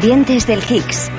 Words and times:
Pendientes 0.00 0.46
del 0.46 0.60
Higgs. 0.60 1.10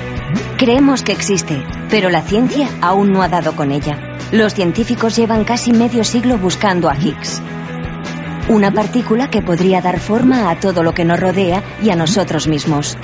Creemos 0.57 1.03
que 1.03 1.11
existe, 1.11 1.61
pero 1.89 2.09
la 2.09 2.21
ciencia 2.21 2.69
aún 2.79 3.11
no 3.11 3.21
ha 3.21 3.27
dado 3.27 3.53
con 3.53 3.73
ella. 3.73 4.15
Los 4.31 4.53
científicos 4.53 5.17
llevan 5.17 5.43
casi 5.43 5.73
medio 5.73 6.05
siglo 6.05 6.37
buscando 6.37 6.89
a 6.89 6.95
Higgs. 6.95 7.41
Una 8.47 8.71
partícula 8.71 9.29
que 9.29 9.41
podría 9.41 9.81
dar 9.81 9.99
forma 9.99 10.49
a 10.49 10.61
todo 10.61 10.81
lo 10.81 10.93
que 10.93 11.03
nos 11.03 11.19
rodea 11.19 11.61
y 11.83 11.89
a 11.89 11.97
nosotros 11.97 12.47
mismos. 12.47 12.97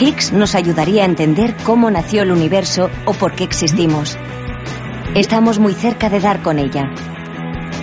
Higgs 0.00 0.32
nos 0.32 0.56
ayudaría 0.56 1.04
a 1.04 1.06
entender 1.06 1.54
cómo 1.62 1.88
nació 1.88 2.22
el 2.24 2.32
universo 2.32 2.90
o 3.04 3.12
por 3.12 3.36
qué 3.36 3.44
existimos. 3.44 4.18
Estamos 5.14 5.60
muy 5.60 5.74
cerca 5.74 6.10
de 6.10 6.18
dar 6.18 6.42
con 6.42 6.58
ella. 6.58 6.90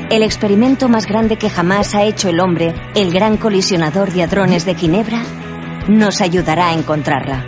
El 0.09 0.21
experimento 0.21 0.89
más 0.89 1.05
grande 1.05 1.37
que 1.37 1.49
jamás 1.49 1.95
ha 1.95 2.03
hecho 2.03 2.27
el 2.27 2.41
hombre, 2.41 2.75
el 2.93 3.13
gran 3.13 3.37
colisionador 3.37 4.11
de 4.11 4.23
hadrones 4.23 4.65
de 4.65 4.75
Ginebra, 4.75 5.23
nos 5.87 6.21
ayudará 6.21 6.69
a 6.69 6.73
encontrarla. 6.73 7.45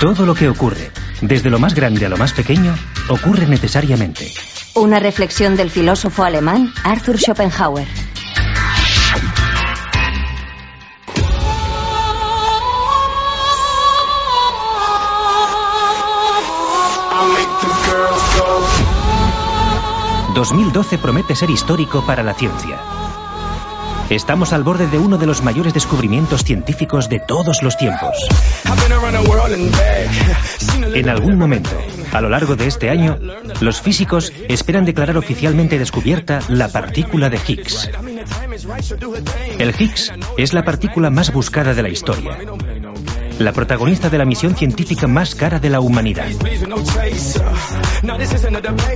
Todo 0.00 0.26
lo 0.26 0.34
que 0.34 0.48
ocurre, 0.48 0.90
desde 1.22 1.48
lo 1.48 1.58
más 1.58 1.74
grande 1.74 2.04
a 2.04 2.10
lo 2.10 2.18
más 2.18 2.34
pequeño, 2.34 2.74
ocurre 3.08 3.46
necesariamente. 3.46 4.32
Una 4.74 4.98
reflexión 5.00 5.56
del 5.56 5.70
filósofo 5.70 6.24
alemán 6.24 6.72
Arthur 6.84 7.18
Schopenhauer. 7.18 7.86
...2012 20.34 20.98
promete 20.98 21.34
ser 21.34 21.50
histórico 21.50 22.04
para 22.04 22.22
la 22.22 22.34
ciencia. 22.34 22.78
Estamos 24.10 24.52
al 24.52 24.62
borde 24.64 24.86
de 24.86 24.98
uno 24.98 25.16
de 25.16 25.26
los 25.26 25.42
mayores 25.42 25.72
descubrimientos 25.72 26.44
científicos 26.44 27.08
de 27.08 27.20
todos 27.20 27.62
los 27.62 27.76
tiempos. 27.78 28.16
En 30.94 31.08
algún 31.08 31.38
momento, 31.38 31.70
a 32.12 32.20
lo 32.20 32.28
largo 32.28 32.54
de 32.54 32.66
este 32.66 32.90
año, 32.90 33.18
los 33.60 33.80
físicos 33.80 34.32
esperan 34.48 34.84
declarar 34.84 35.16
oficialmente 35.16 35.78
descubierta 35.78 36.40
la 36.48 36.68
partícula 36.68 37.30
de 37.30 37.38
Higgs. 37.46 37.90
El 39.58 39.74
Higgs 39.80 40.12
es 40.36 40.52
la 40.52 40.64
partícula 40.64 41.10
más 41.10 41.32
buscada 41.32 41.74
de 41.74 41.82
la 41.82 41.88
historia 41.88 42.36
la 43.38 43.52
protagonista 43.52 44.08
de 44.10 44.18
la 44.18 44.24
misión 44.24 44.54
científica 44.54 45.06
más 45.06 45.34
cara 45.34 45.58
de 45.58 45.70
la 45.70 45.80
humanidad. 45.80 46.26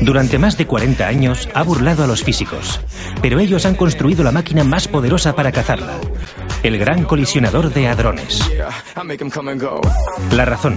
Durante 0.03 0.39
más 0.39 0.57
de 0.57 0.67
40 0.67 1.07
años 1.07 1.49
ha 1.55 1.63
burlado 1.63 2.05
a 2.05 2.07
los 2.07 2.23
físicos, 2.23 2.81
pero 3.21 3.41
ellos 3.41 3.67
han 3.67 3.75
construido 3.75 4.23
la 4.25 4.33
máquina 4.33 4.65
más 4.65 4.89
poderosa 4.89 5.35
para 5.35 5.53
cazarla, 5.53 5.95
el 6.63 6.79
gran 6.79 7.05
colisionador 7.05 7.73
de 7.73 7.89
hadrones. 7.89 8.51
La 10.33 10.45
razón. 10.45 10.77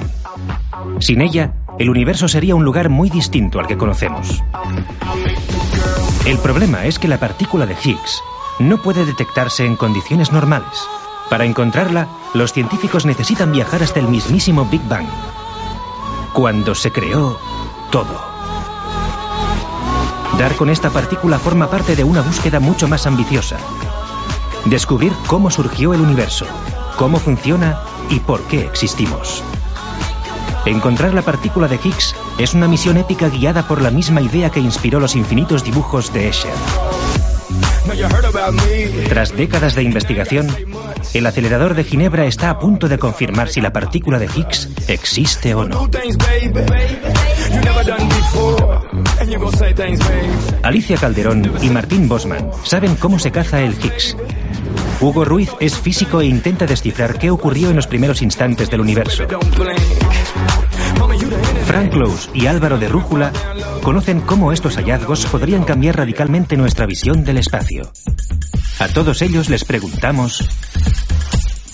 Sin 1.00 1.22
ella, 1.22 1.54
el 1.80 1.90
universo 1.90 2.28
sería 2.28 2.56
un 2.56 2.64
lugar 2.64 2.90
muy 2.90 3.10
distinto 3.10 3.60
al 3.60 3.68
que 3.68 3.78
conocemos. 3.78 4.42
El 6.26 6.38
problema 6.40 6.86
es 6.86 7.00
que 7.00 7.08
la 7.08 7.20
partícula 7.20 7.66
de 7.66 7.76
Higgs 7.84 8.22
no 8.60 8.82
puede 8.82 9.06
detectarse 9.06 9.66
en 9.66 9.76
condiciones 9.76 10.32
normales. 10.32 10.88
Para 11.32 11.46
encontrarla, 11.46 12.10
los 12.34 12.52
científicos 12.52 13.06
necesitan 13.06 13.54
viajar 13.54 13.82
hasta 13.82 14.02
el 14.02 14.08
mismísimo 14.10 14.66
Big 14.66 14.86
Bang, 14.90 15.08
cuando 16.34 16.76
se 16.76 16.92
creó 16.92 17.40
todo. 17.90 18.20
Dar 20.38 20.54
con 20.58 20.70
esta 20.70 20.90
partícula 20.90 21.40
forma 21.40 21.70
parte 21.70 21.96
de 21.96 22.04
una 22.04 22.20
búsqueda 22.20 22.60
mucho 22.60 22.90
más 22.90 23.08
ambiciosa. 23.08 23.56
Descubrir 24.66 25.14
cómo 25.28 25.50
surgió 25.50 25.94
el 25.94 26.02
universo, 26.02 26.46
cómo 26.98 27.18
funciona 27.18 27.80
y 28.10 28.20
por 28.20 28.42
qué 28.48 28.66
existimos. 28.66 29.42
Encontrar 30.66 31.14
la 31.14 31.22
partícula 31.22 31.70
de 31.70 31.80
Higgs 31.82 32.14
es 32.40 32.54
una 32.56 32.68
misión 32.68 32.98
épica 32.98 33.30
guiada 33.30 33.66
por 33.66 33.82
la 33.82 33.90
misma 33.90 34.20
idea 34.20 34.50
que 34.50 34.60
inspiró 34.60 35.00
los 35.00 35.16
infinitos 35.16 35.64
dibujos 35.64 36.12
de 36.12 36.28
Escher. 36.28 36.52
Tras 39.10 39.36
décadas 39.36 39.76
de 39.76 39.84
investigación, 39.84 40.48
el 41.14 41.26
acelerador 41.26 41.74
de 41.74 41.84
Ginebra 41.84 42.26
está 42.26 42.50
a 42.50 42.60
punto 42.60 42.88
de 42.88 42.98
confirmar 42.98 43.50
si 43.50 43.62
la 43.62 43.74
partícula 43.74 44.20
de 44.20 44.26
Higgs 44.26 44.70
existe 44.88 45.54
o 45.56 45.66
no. 45.66 45.90
Alicia 50.64 50.98
Calderón 50.98 51.52
y 51.62 51.70
Martín 51.70 52.08
Bosman 52.08 52.52
saben 52.64 52.96
cómo 52.96 53.20
se 53.20 53.32
caza 53.32 53.62
el 53.62 53.74
Higgs. 53.74 54.16
Hugo 55.00 55.26
Ruiz 55.26 55.50
es 55.60 55.78
físico 55.78 56.22
e 56.22 56.28
intenta 56.28 56.68
descifrar 56.68 57.18
qué 57.18 57.32
ocurrió 57.32 57.72
en 57.72 57.76
los 57.76 57.88
primeros 57.88 58.22
instantes 58.22 58.70
del 58.70 58.82
universo. 58.82 59.26
Frank 61.62 61.92
Close 61.92 62.30
y 62.34 62.48
Álvaro 62.48 62.78
de 62.78 62.88
Rújula 62.88 63.32
conocen 63.84 64.22
cómo 64.22 64.52
estos 64.52 64.76
hallazgos 64.78 65.26
podrían 65.26 65.64
cambiar 65.64 65.98
radicalmente 65.98 66.58
nuestra 66.58 66.86
visión 66.86 67.24
del 67.24 67.38
espacio. 67.38 67.84
A 68.80 68.88
todos 68.88 69.22
ellos 69.22 69.50
les 69.50 69.64
preguntamos... 69.64 70.48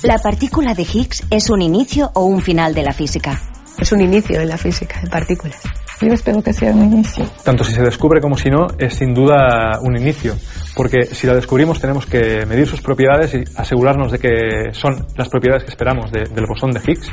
¿La 0.03 0.19
partícula 0.19 0.73
de 0.73 0.83
Higgs 0.83 1.23
es 1.29 1.49
un 1.49 1.61
inicio 1.61 2.11
o 2.13 2.25
un 2.25 2.41
final 2.41 2.73
de 2.73 2.83
la 2.83 2.93
física? 2.93 3.41
Es 3.79 3.91
un 3.91 4.01
inicio 4.01 4.39
de 4.39 4.45
la 4.45 4.57
física 4.57 5.01
de 5.01 5.09
partículas. 5.09 5.61
Yo 5.99 6.13
espero 6.13 6.43
que 6.43 6.53
sea 6.53 6.71
un 6.71 6.83
inicio. 6.83 7.25
Tanto 7.43 7.63
si 7.63 7.73
se 7.73 7.81
descubre 7.81 8.21
como 8.21 8.37
si 8.37 8.49
no, 8.49 8.67
es 8.77 8.93
sin 8.93 9.15
duda 9.15 9.79
un 9.81 9.97
inicio. 9.97 10.35
Porque 10.75 11.05
si 11.05 11.25
la 11.25 11.33
descubrimos 11.33 11.79
tenemos 11.79 12.05
que 12.05 12.45
medir 12.45 12.67
sus 12.67 12.81
propiedades 12.81 13.33
y 13.33 13.43
asegurarnos 13.55 14.11
de 14.11 14.19
que 14.19 14.73
son 14.73 15.07
las 15.15 15.29
propiedades 15.29 15.63
que 15.63 15.71
esperamos 15.71 16.11
del 16.11 16.45
bosón 16.47 16.71
de 16.71 16.81
Higgs. 16.85 17.09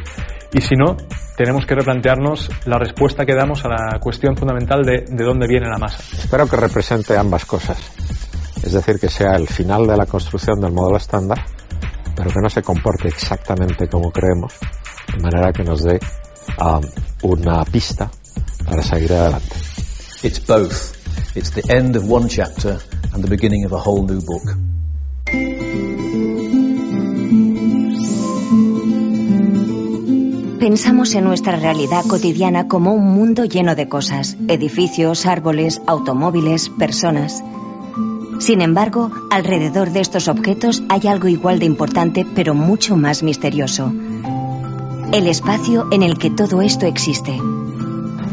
Y 0.53 0.60
si 0.60 0.77
no, 0.77 0.97
tenemos 1.37 1.66
que 1.66 1.75
replantearnos 1.75 2.49
la 2.66 2.78
respuesta 2.78 3.25
que 3.27 3.34
damos 3.34 3.65
a 3.65 3.69
la 3.69 3.99
cuestión 4.00 4.37
fundamental 4.37 4.82
de, 4.82 5.05
de 5.09 5.25
dónde 5.25 5.47
viene 5.49 5.69
la 5.69 5.78
masa. 5.78 5.99
Espero 6.16 6.47
que 6.47 6.56
represente 6.56 7.16
ambas 7.16 7.44
cosas. 7.44 7.78
Es 8.62 8.72
decir, 8.72 8.99
que 8.99 9.09
sea 9.09 9.37
el 9.37 9.49
final 9.49 9.87
de 9.87 9.97
la 9.97 10.06
construcción 10.06 10.60
del 10.60 10.72
modelo 10.72 10.97
estándar, 10.97 11.44
pero 12.16 12.31
que 12.31 12.41
no 12.41 12.49
se 12.49 12.62
comporte 12.62 13.09
exactamente 13.09 13.88
como 13.88 14.10
creemos, 14.10 14.55
de 15.12 15.22
manera 15.22 15.53
que 15.53 15.65
nos 15.65 15.82
dé 15.82 15.99
um, 16.59 16.81
una 17.22 17.65
pista 17.65 18.11
para 18.65 18.82
seguir 18.82 19.12
adelante. 19.12 19.55
It's 20.22 20.41
both. 20.47 20.94
It's 21.37 21.50
the 21.50 21.62
end 21.69 21.97
of 21.97 22.11
one 22.11 22.28
chapter 22.28 22.78
and 23.12 23.22
the 23.22 23.28
beginning 23.28 23.66
of 23.66 23.72
a 23.72 23.78
whole 23.78 24.06
new 24.06 24.21
book. 24.25 24.73
Pensamos 30.64 31.14
en 31.14 31.25
nuestra 31.25 31.56
realidad 31.56 32.06
cotidiana 32.08 32.69
como 32.69 32.94
un 32.94 33.04
mundo 33.14 33.44
lleno 33.44 33.75
de 33.75 33.86
cosas, 33.86 34.38
edificios, 34.48 35.26
árboles, 35.26 35.82
automóviles, 35.86 36.70
personas. 36.70 37.44
Sin 38.38 38.62
embargo, 38.62 39.10
alrededor 39.30 39.91
de 39.91 40.00
estos 40.00 40.26
objetos 40.26 40.82
hay 40.88 41.06
algo 41.06 41.28
igual 41.28 41.58
de 41.58 41.66
importante, 41.66 42.26
pero 42.34 42.54
mucho 42.54 42.97
más 42.97 43.22
misterioso. 43.22 43.92
El 45.12 45.26
espacio 45.26 45.86
en 45.92 46.02
el 46.02 46.16
que 46.16 46.30
todo 46.30 46.62
esto 46.62 46.86
existe. 46.86 47.38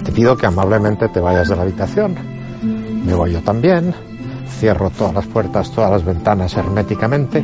Te 0.05 0.13
pido 0.13 0.37
que 0.37 0.45
amablemente 0.45 1.09
te 1.09 1.19
vayas 1.19 1.49
de 1.49 1.57
la 1.57 1.63
habitación. 1.63 2.15
Me 3.05 3.13
voy 3.13 3.33
yo 3.33 3.41
también. 3.41 3.93
Cierro 4.57 4.89
todas 4.89 5.15
las 5.15 5.27
puertas, 5.27 5.69
todas 5.71 5.91
las 5.91 6.05
ventanas 6.05 6.55
herméticamente. 6.55 7.43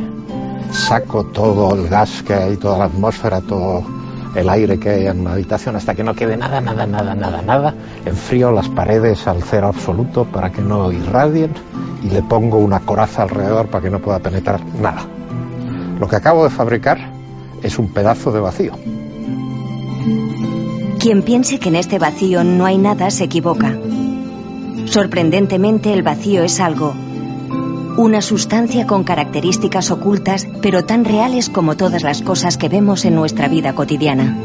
Saco 0.72 1.24
todo 1.24 1.74
el 1.74 1.88
gas 1.88 2.22
que 2.22 2.32
hay, 2.32 2.56
toda 2.56 2.78
la 2.78 2.84
atmósfera, 2.86 3.42
todo 3.42 3.97
el 4.34 4.48
aire 4.48 4.78
que 4.78 4.90
hay 4.90 5.06
en 5.06 5.20
una 5.20 5.32
habitación 5.32 5.76
hasta 5.76 5.94
que 5.94 6.04
no 6.04 6.14
quede 6.14 6.36
nada, 6.36 6.60
nada, 6.60 6.86
nada, 6.86 7.14
nada, 7.14 7.42
nada. 7.42 7.74
Enfrío 8.04 8.52
las 8.52 8.68
paredes 8.68 9.26
al 9.26 9.42
cero 9.42 9.68
absoluto 9.68 10.24
para 10.24 10.50
que 10.50 10.62
no 10.62 10.90
irradien 10.92 11.52
y 12.02 12.10
le 12.10 12.22
pongo 12.22 12.58
una 12.58 12.80
coraza 12.80 13.22
alrededor 13.22 13.68
para 13.68 13.82
que 13.82 13.90
no 13.90 14.00
pueda 14.00 14.18
penetrar 14.18 14.60
nada. 14.80 15.02
Lo 15.98 16.08
que 16.08 16.16
acabo 16.16 16.44
de 16.44 16.50
fabricar 16.50 16.98
es 17.62 17.78
un 17.78 17.88
pedazo 17.88 18.30
de 18.30 18.40
vacío. 18.40 18.72
Quien 20.98 21.22
piense 21.22 21.58
que 21.58 21.68
en 21.68 21.76
este 21.76 21.98
vacío 21.98 22.44
no 22.44 22.66
hay 22.66 22.78
nada 22.78 23.10
se 23.10 23.24
equivoca. 23.24 23.76
Sorprendentemente 24.86 25.92
el 25.92 26.02
vacío 26.02 26.42
es 26.42 26.60
algo, 26.60 26.94
una 27.98 28.22
sustancia 28.22 28.86
con 28.86 29.02
características 29.02 29.90
ocultas, 29.90 30.46
pero 30.62 30.84
tan 30.84 31.04
reales 31.04 31.50
como 31.50 31.76
todas 31.76 32.04
las 32.04 32.22
cosas 32.22 32.56
que 32.56 32.68
vemos 32.68 33.04
en 33.04 33.16
nuestra 33.16 33.48
vida 33.48 33.74
cotidiana. 33.74 34.38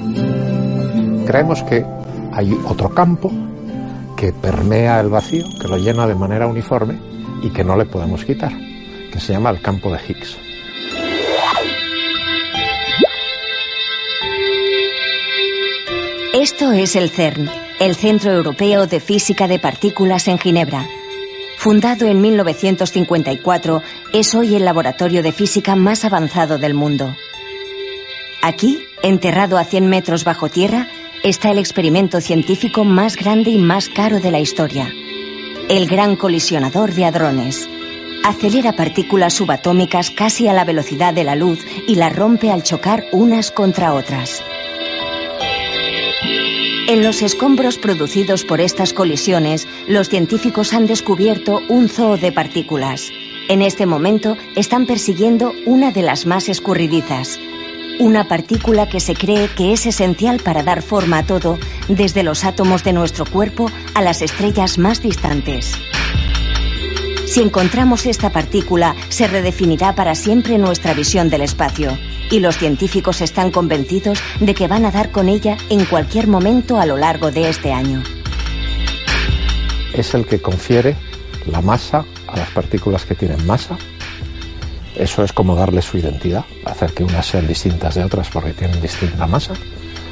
Creemos 1.28 1.62
que 1.62 1.86
hay 2.32 2.58
otro 2.66 2.90
campo 2.90 3.32
que 4.18 4.34
permea 4.34 5.00
el 5.00 5.10
vacío, 5.10 5.46
que 5.62 5.68
lo 5.68 5.78
llena 5.78 6.08
de 6.08 6.16
manera 6.16 6.48
uniforme 6.48 6.98
y 7.44 7.52
que 7.52 7.64
no 7.64 7.78
le 7.78 7.86
podemos 7.86 8.26
quitar, 8.26 8.52
que 9.12 9.20
se 9.20 9.34
llama 9.34 9.52
el 9.52 9.62
campo 9.62 9.92
de 9.92 10.00
Higgs. 10.00 10.36
Esto 16.34 16.72
es 16.72 16.96
el 16.96 17.12
CERN, 17.12 17.52
el 17.80 17.96
Centro 17.96 18.32
Europeo 18.32 18.88
de 18.88 19.00
Física 19.00 19.48
de 19.48 19.60
Partículas 19.60 20.28
en 20.28 20.40
Ginebra. 20.40 20.88
Fundado 21.63 22.07
en 22.07 22.19
1954, 22.19 23.81
es 24.12 24.36
hoy 24.36 24.54
el 24.56 24.65
laboratorio 24.65 25.24
de 25.24 25.31
física 25.31 25.77
más 25.77 26.04
avanzado 26.04 26.57
del 26.57 26.74
mundo. 26.74 27.15
Aquí, 28.42 28.83
enterrado 29.01 29.57
a 29.57 29.63
100 29.63 29.88
metros 29.88 30.25
bajo 30.25 30.50
tierra, 30.50 30.89
está 31.24 31.51
el 31.51 31.60
experimento 31.60 32.19
científico 32.19 32.83
más 32.83 33.15
grande 33.15 33.51
y 33.51 33.60
más 33.60 33.88
caro 33.88 34.19
de 34.19 34.31
la 34.31 34.42
historia, 34.42 34.92
el 35.69 35.88
Gran 35.88 36.18
Colisionador 36.18 36.92
de 36.92 37.06
Hadrones. 37.06 37.69
Acelera 38.25 38.74
partículas 38.74 39.33
subatómicas 39.33 40.12
casi 40.12 40.50
a 40.50 40.54
la 40.54 40.66
velocidad 40.66 41.13
de 41.13 41.24
la 41.24 41.36
luz 41.36 41.66
y 41.88 41.95
las 41.95 42.13
rompe 42.13 42.51
al 42.51 42.63
chocar 42.63 43.06
unas 43.13 43.51
contra 43.51 43.94
otras. 43.94 44.44
En 46.85 47.01
los 47.01 47.21
escombros 47.21 47.77
producidos 47.77 48.44
por 48.44 48.59
estas 48.59 48.91
colisiones, 48.91 49.69
los 49.88 50.09
científicos 50.09 50.74
han 50.74 50.85
descubierto 50.85 51.62
un 51.69 51.88
zoo 51.88 52.18
de 52.18 52.33
partículas. 52.33 53.09
En 53.47 53.62
este 53.62 53.85
momento 53.85 54.35
están 54.57 54.85
persiguiendo 54.85 55.53
una 55.65 55.91
de 55.91 56.01
las 56.01 56.25
más 56.25 56.50
escurridizas, 56.50 57.39
una 58.00 58.27
partícula 58.27 58.89
que 58.89 59.00
se 59.00 59.15
cree 59.15 59.47
que 59.56 59.71
es 59.71 59.85
esencial 59.85 60.41
para 60.41 60.62
dar 60.62 60.81
forma 60.81 61.19
a 61.19 61.25
todo, 61.25 61.57
desde 61.88 62.21
los 62.21 62.44
átomos 62.44 62.83
de 62.83 62.91
nuestro 62.91 63.25
cuerpo 63.25 63.71
a 63.94 64.01
las 64.01 64.21
estrellas 64.21 64.77
más 64.77 65.01
distantes. 65.01 65.71
Si 67.25 67.41
encontramos 67.41 68.06
esta 68.06 68.30
partícula, 68.31 68.94
se 69.07 69.27
redefinirá 69.27 69.95
para 69.95 70.15
siempre 70.15 70.57
nuestra 70.57 70.94
visión 70.94 71.30
del 71.30 71.44
espacio, 71.44 71.97
y 72.33 72.39
los 72.39 72.57
científicos 72.57 73.21
están 73.21 73.51
convencidos 73.51 74.19
de 74.41 74.53
que 74.53 74.68
van 74.68 74.83
a 74.83 74.91
dar 74.91 75.12
con 75.12 75.30
ella 75.30 75.56
en 75.69 75.85
cualquier 75.85 76.27
momento 76.27 76.80
a 76.80 76.85
lo 76.85 76.97
largo 76.97 77.31
de 77.31 77.47
este 77.47 77.71
año. 77.71 78.03
Es 79.94 80.13
el 80.15 80.25
que 80.25 80.41
confiere 80.41 80.97
la 81.45 81.62
masa 81.62 82.06
a 82.27 82.38
las 82.38 82.50
partículas 82.50 83.06
que 83.06 83.15
tienen 83.15 83.45
masa 83.45 83.77
eso 84.95 85.24
es 85.24 85.33
como 85.33 85.56
darle 85.56 85.81
su 85.81 85.97
identidad, 85.97 86.45
hacer 86.65 86.94
que 86.94 87.03
unas 87.03 87.25
sean 87.25 87.47
distintas 87.47 87.95
de 87.95 88.03
otras 88.03 88.30
porque 88.30 88.53
tienen 88.53 88.80
distinta 88.80 89.25
masa, 89.25 89.53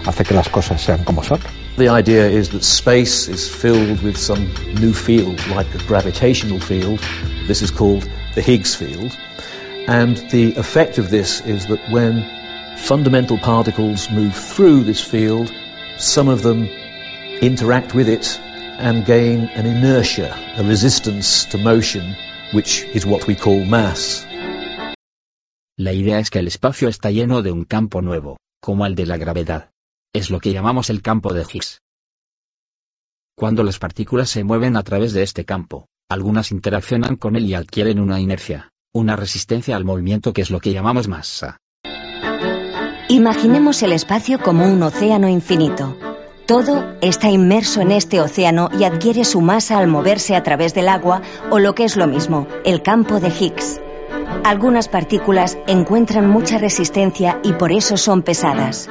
hace 0.05 0.23
que 0.23 0.33
las 0.33 0.49
cosas 0.49 0.81
sean 0.81 1.03
como 1.03 1.23
son. 1.23 1.39
The 1.77 1.87
idea 1.87 2.27
is 2.27 2.49
that 2.49 2.63
space 2.63 3.31
is 3.31 3.47
filled 3.49 4.01
with 4.03 4.17
some 4.17 4.47
new 4.79 4.93
field, 4.93 5.39
like 5.55 5.69
a 5.75 5.87
gravitational 5.87 6.59
field. 6.59 6.99
This 7.47 7.61
is 7.61 7.71
called 7.71 8.07
the 8.33 8.41
Higgs 8.41 8.75
field. 8.75 9.11
And 9.87 10.17
the 10.29 10.55
effect 10.55 10.99
of 10.99 11.09
this 11.09 11.41
is 11.41 11.67
that 11.67 11.79
when 11.89 12.25
fundamental 12.77 13.37
particles 13.37 14.09
move 14.11 14.35
through 14.35 14.83
this 14.83 15.01
field, 15.01 15.51
some 15.97 16.29
of 16.29 16.43
them 16.43 16.67
interact 17.41 17.93
with 17.95 18.07
it 18.07 18.39
and 18.77 19.05
gain 19.05 19.49
an 19.55 19.65
inertia, 19.65 20.35
a 20.57 20.63
resistance 20.63 21.45
to 21.45 21.57
motion, 21.57 22.15
which 22.53 22.83
is 22.93 23.05
what 23.05 23.27
we 23.27 23.35
call 23.35 23.65
mass. 23.65 24.25
La 25.77 25.93
idea 25.93 26.19
es 26.19 26.29
que 26.29 26.39
el 26.39 26.47
espacio 26.47 26.87
está 26.87 27.09
lleno 27.11 27.41
de 27.41 27.51
un 27.51 27.65
campo 27.65 28.01
nuevo, 28.01 28.37
como 28.61 28.85
el 28.85 28.95
de 28.95 29.07
la 29.07 29.17
gravedad. 29.17 29.71
Es 30.13 30.29
lo 30.29 30.39
que 30.39 30.53
llamamos 30.53 30.89
el 30.89 31.01
campo 31.01 31.33
de 31.33 31.41
Higgs. 31.41 31.81
Cuando 33.35 33.63
las 33.63 33.79
partículas 33.79 34.29
se 34.29 34.43
mueven 34.43 34.77
a 34.77 34.83
través 34.83 35.13
de 35.13 35.23
este 35.23 35.45
campo, 35.45 35.87
algunas 36.09 36.51
interaccionan 36.51 37.15
con 37.15 37.35
él 37.35 37.45
y 37.45 37.55
adquieren 37.55 37.99
una 37.99 38.19
inercia, 38.19 38.70
una 38.93 39.15
resistencia 39.15 39.75
al 39.75 39.85
movimiento 39.85 40.33
que 40.33 40.41
es 40.41 40.51
lo 40.51 40.59
que 40.59 40.73
llamamos 40.73 41.07
masa. 41.07 41.57
Imaginemos 43.07 43.83
el 43.83 43.91
espacio 43.91 44.39
como 44.39 44.65
un 44.65 44.81
océano 44.83 45.27
infinito. 45.27 45.97
Todo 46.45 46.95
está 47.01 47.29
inmerso 47.29 47.81
en 47.81 47.91
este 47.91 48.19
océano 48.19 48.69
y 48.77 48.83
adquiere 48.83 49.23
su 49.23 49.41
masa 49.41 49.77
al 49.77 49.87
moverse 49.87 50.35
a 50.35 50.43
través 50.43 50.73
del 50.73 50.89
agua 50.89 51.21
o 51.49 51.59
lo 51.59 51.75
que 51.75 51.83
es 51.83 51.95
lo 51.95 52.07
mismo, 52.07 52.47
el 52.65 52.81
campo 52.81 53.19
de 53.19 53.29
Higgs. 53.29 53.79
Algunas 54.43 54.87
partículas 54.87 55.57
encuentran 55.67 56.29
mucha 56.29 56.57
resistencia 56.57 57.39
y 57.43 57.53
por 57.53 57.71
eso 57.71 57.95
son 57.95 58.21
pesadas. 58.21 58.89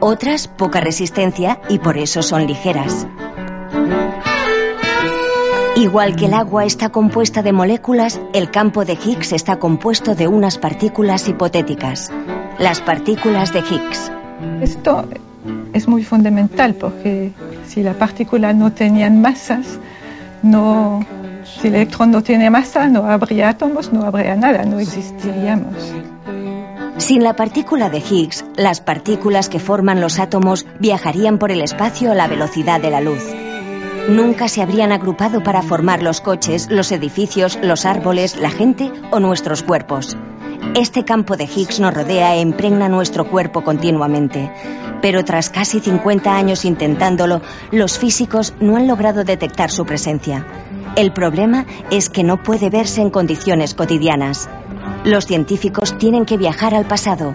Otras 0.00 0.48
poca 0.48 0.80
resistencia 0.80 1.60
y 1.68 1.78
por 1.78 1.98
eso 1.98 2.22
son 2.22 2.46
ligeras. 2.46 3.06
Igual 5.84 6.16
que 6.16 6.24
el 6.24 6.32
agua 6.32 6.64
está 6.64 6.88
compuesta 6.88 7.42
de 7.42 7.52
moléculas, 7.52 8.18
el 8.32 8.50
campo 8.50 8.86
de 8.86 8.94
Higgs 8.94 9.34
está 9.34 9.58
compuesto 9.58 10.14
de 10.14 10.26
unas 10.26 10.56
partículas 10.56 11.28
hipotéticas, 11.28 12.10
las 12.58 12.80
partículas 12.80 13.52
de 13.52 13.58
Higgs. 13.58 14.10
Esto 14.62 15.04
es 15.74 15.86
muy 15.86 16.02
fundamental 16.02 16.74
porque 16.74 17.32
si 17.66 17.82
las 17.82 17.96
partículas 17.96 18.56
no 18.56 18.72
tenían 18.72 19.20
masas, 19.20 19.78
no 20.42 21.04
si 21.44 21.68
el 21.68 21.74
electrón 21.74 22.12
no 22.12 22.22
tiene 22.22 22.48
masa, 22.48 22.88
no 22.88 23.04
habría 23.04 23.50
átomos, 23.50 23.92
no 23.92 24.06
habría 24.06 24.36
nada, 24.36 24.64
no 24.64 24.78
existiríamos. 24.78 25.74
Sin 26.96 27.22
la 27.22 27.36
partícula 27.36 27.90
de 27.90 27.98
Higgs, 27.98 28.46
las 28.56 28.80
partículas 28.80 29.50
que 29.50 29.58
forman 29.58 30.00
los 30.00 30.18
átomos 30.18 30.64
viajarían 30.80 31.36
por 31.36 31.52
el 31.52 31.60
espacio 31.60 32.10
a 32.10 32.14
la 32.14 32.26
velocidad 32.26 32.80
de 32.80 32.90
la 32.90 33.02
luz. 33.02 33.22
Nunca 34.08 34.48
se 34.48 34.60
habrían 34.60 34.92
agrupado 34.92 35.42
para 35.42 35.62
formar 35.62 36.02
los 36.02 36.20
coches, 36.20 36.68
los 36.70 36.92
edificios, 36.92 37.58
los 37.62 37.86
árboles, 37.86 38.36
la 38.36 38.50
gente 38.50 38.92
o 39.10 39.18
nuestros 39.18 39.62
cuerpos. 39.62 40.14
Este 40.74 41.04
campo 41.04 41.38
de 41.38 41.44
Higgs 41.44 41.80
nos 41.80 41.94
rodea 41.94 42.34
e 42.34 42.40
impregna 42.40 42.90
nuestro 42.90 43.26
cuerpo 43.26 43.64
continuamente. 43.64 44.52
Pero 45.00 45.24
tras 45.24 45.48
casi 45.48 45.80
50 45.80 46.36
años 46.36 46.66
intentándolo, 46.66 47.40
los 47.70 47.98
físicos 47.98 48.52
no 48.60 48.76
han 48.76 48.86
logrado 48.86 49.24
detectar 49.24 49.70
su 49.70 49.86
presencia. 49.86 50.46
El 50.96 51.12
problema 51.12 51.64
es 51.90 52.10
que 52.10 52.24
no 52.24 52.42
puede 52.42 52.68
verse 52.68 53.00
en 53.00 53.08
condiciones 53.08 53.72
cotidianas. 53.72 54.50
Los 55.04 55.26
científicos 55.26 55.96
tienen 55.96 56.26
que 56.26 56.36
viajar 56.36 56.74
al 56.74 56.84
pasado, 56.84 57.34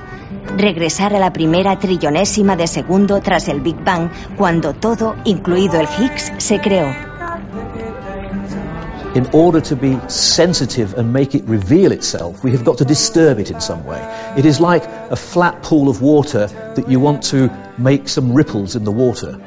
regresar 0.58 1.14
a 1.16 1.20
la 1.20 1.32
primera 1.32 1.78
trillonésima 1.80 2.56
de 2.56 2.68
segundo 2.68 3.22
tras 3.22 3.48
el 3.48 3.62
Big 3.62 3.84
Bang, 3.84 4.10
cuando 4.38 4.74
todo, 4.74 5.16
incluido 5.26 5.80
el 5.80 5.88
Higgs, 5.88 6.32
se 6.38 6.60
creó. 6.60 6.88
In 9.16 9.28
order 9.34 9.60
to 9.60 9.76
be 9.76 10.00
sensitive 10.08 10.94
and 10.94 11.12
make 11.12 11.34
it 11.34 11.44
reveal 11.48 11.92
itself, 11.92 12.44
we 12.44 12.52
have 12.52 12.64
got 12.64 12.78
to 12.78 12.86
disturb 12.86 13.40
it 13.40 13.50
in 13.50 13.60
some 13.60 13.84
way. 13.84 14.00
It 14.38 14.46
is 14.46 14.60
like 14.60 14.86
a 14.86 15.16
flat 15.16 15.64
pool 15.64 15.90
of 15.90 16.00
water 16.02 16.46
that 16.76 16.88
you 16.88 17.00
want 17.00 17.24
to 17.32 17.50
make 17.80 18.08
some 18.08 18.34
ripples 18.34 18.76
in 18.76 18.84
the 18.84 18.92
water. 18.92 19.40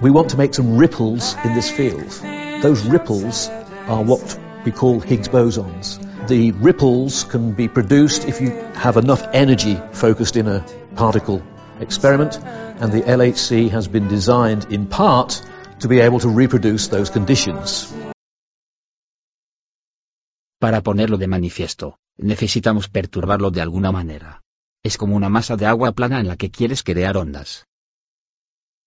We 0.00 0.10
want 0.10 0.30
to 0.30 0.36
make 0.36 0.54
some 0.54 0.76
ripples 0.76 1.36
in 1.44 1.54
this 1.54 1.70
field. 1.70 2.10
Those 2.62 2.84
ripples 2.84 3.48
are 3.86 4.02
what 4.02 4.38
we 4.64 4.72
call 4.72 4.98
Higgs 4.98 5.28
bosons. 5.28 6.00
The 6.28 6.52
ripples 6.52 7.24
can 7.24 7.52
be 7.52 7.68
produced 7.68 8.28
if 8.28 8.40
you 8.40 8.50
have 8.74 8.96
enough 8.96 9.22
energy 9.32 9.80
focused 9.92 10.36
in 10.36 10.48
a 10.48 10.64
particle 10.94 11.42
experiment, 11.80 12.38
and 12.80 12.92
the 12.92 13.02
LHC 13.02 13.70
has 13.70 13.88
been 13.88 14.08
designed 14.08 14.66
in 14.70 14.86
part 14.86 15.42
to 15.80 15.88
be 15.88 16.00
able 16.00 16.20
to 16.20 16.28
reproduce 16.28 16.88
those 16.88 17.10
conditions. 17.10 17.92
Para 20.60 20.82
ponerlo 20.82 21.16
de 21.16 21.26
manifiesto, 21.26 21.98
necesitamos 22.18 22.88
perturbarlo 22.88 23.50
de 23.50 23.62
alguna 23.62 23.90
manera. 23.90 24.42
Es 24.82 24.98
como 24.98 25.16
una 25.16 25.28
masa 25.28 25.56
de 25.56 25.66
agua 25.66 25.92
plana 25.92 26.20
en 26.20 26.28
la 26.28 26.36
que 26.36 26.50
quieres 26.50 26.82
crear 26.82 27.16
ondas. 27.16 27.66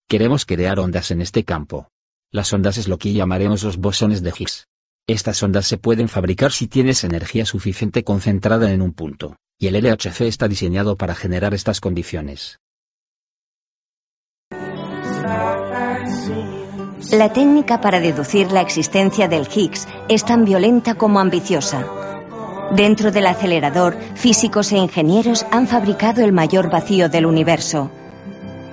Queremos 0.07 0.45
crear 0.45 0.79
ondas 0.79 1.11
en 1.11 1.21
este 1.21 1.43
campo, 1.43 1.87
las 2.31 2.51
ondas 2.51 2.77
es 2.77 2.87
lo 2.87 2.97
que 2.97 3.13
llamaremos 3.13 3.63
los 3.63 3.77
bosones 3.77 4.23
de 4.23 4.33
Higgs. 4.35 4.67
Estas 5.07 5.43
ondas 5.43 5.67
se 5.67 5.77
pueden 5.77 6.07
fabricar 6.07 6.53
si 6.53 6.67
tienes 6.67 7.03
energía 7.03 7.45
suficiente 7.45 8.05
concentrada 8.05 8.71
en 8.71 8.81
un 8.81 8.93
punto, 8.93 9.35
y 9.59 9.67
el 9.67 9.75
LHC 9.75 10.21
está 10.21 10.47
diseñado 10.47 10.95
para 10.95 11.13
generar 11.13 11.53
estas 11.53 11.81
condiciones. 11.81 12.59
La 17.11 17.33
técnica 17.33 17.81
para 17.81 17.99
deducir 17.99 18.53
la 18.53 18.61
existencia 18.61 19.27
del 19.27 19.45
Higgs 19.53 19.89
es 20.07 20.23
tan 20.23 20.45
violenta 20.45 20.95
como 20.95 21.19
ambiciosa. 21.19 21.85
Dentro 22.73 23.11
del 23.11 23.25
acelerador, 23.25 23.97
físicos 24.15 24.71
e 24.71 24.77
ingenieros 24.77 25.45
han 25.51 25.67
fabricado 25.67 26.23
el 26.23 26.31
mayor 26.31 26.71
vacío 26.71 27.09
del 27.09 27.25
universo, 27.25 27.91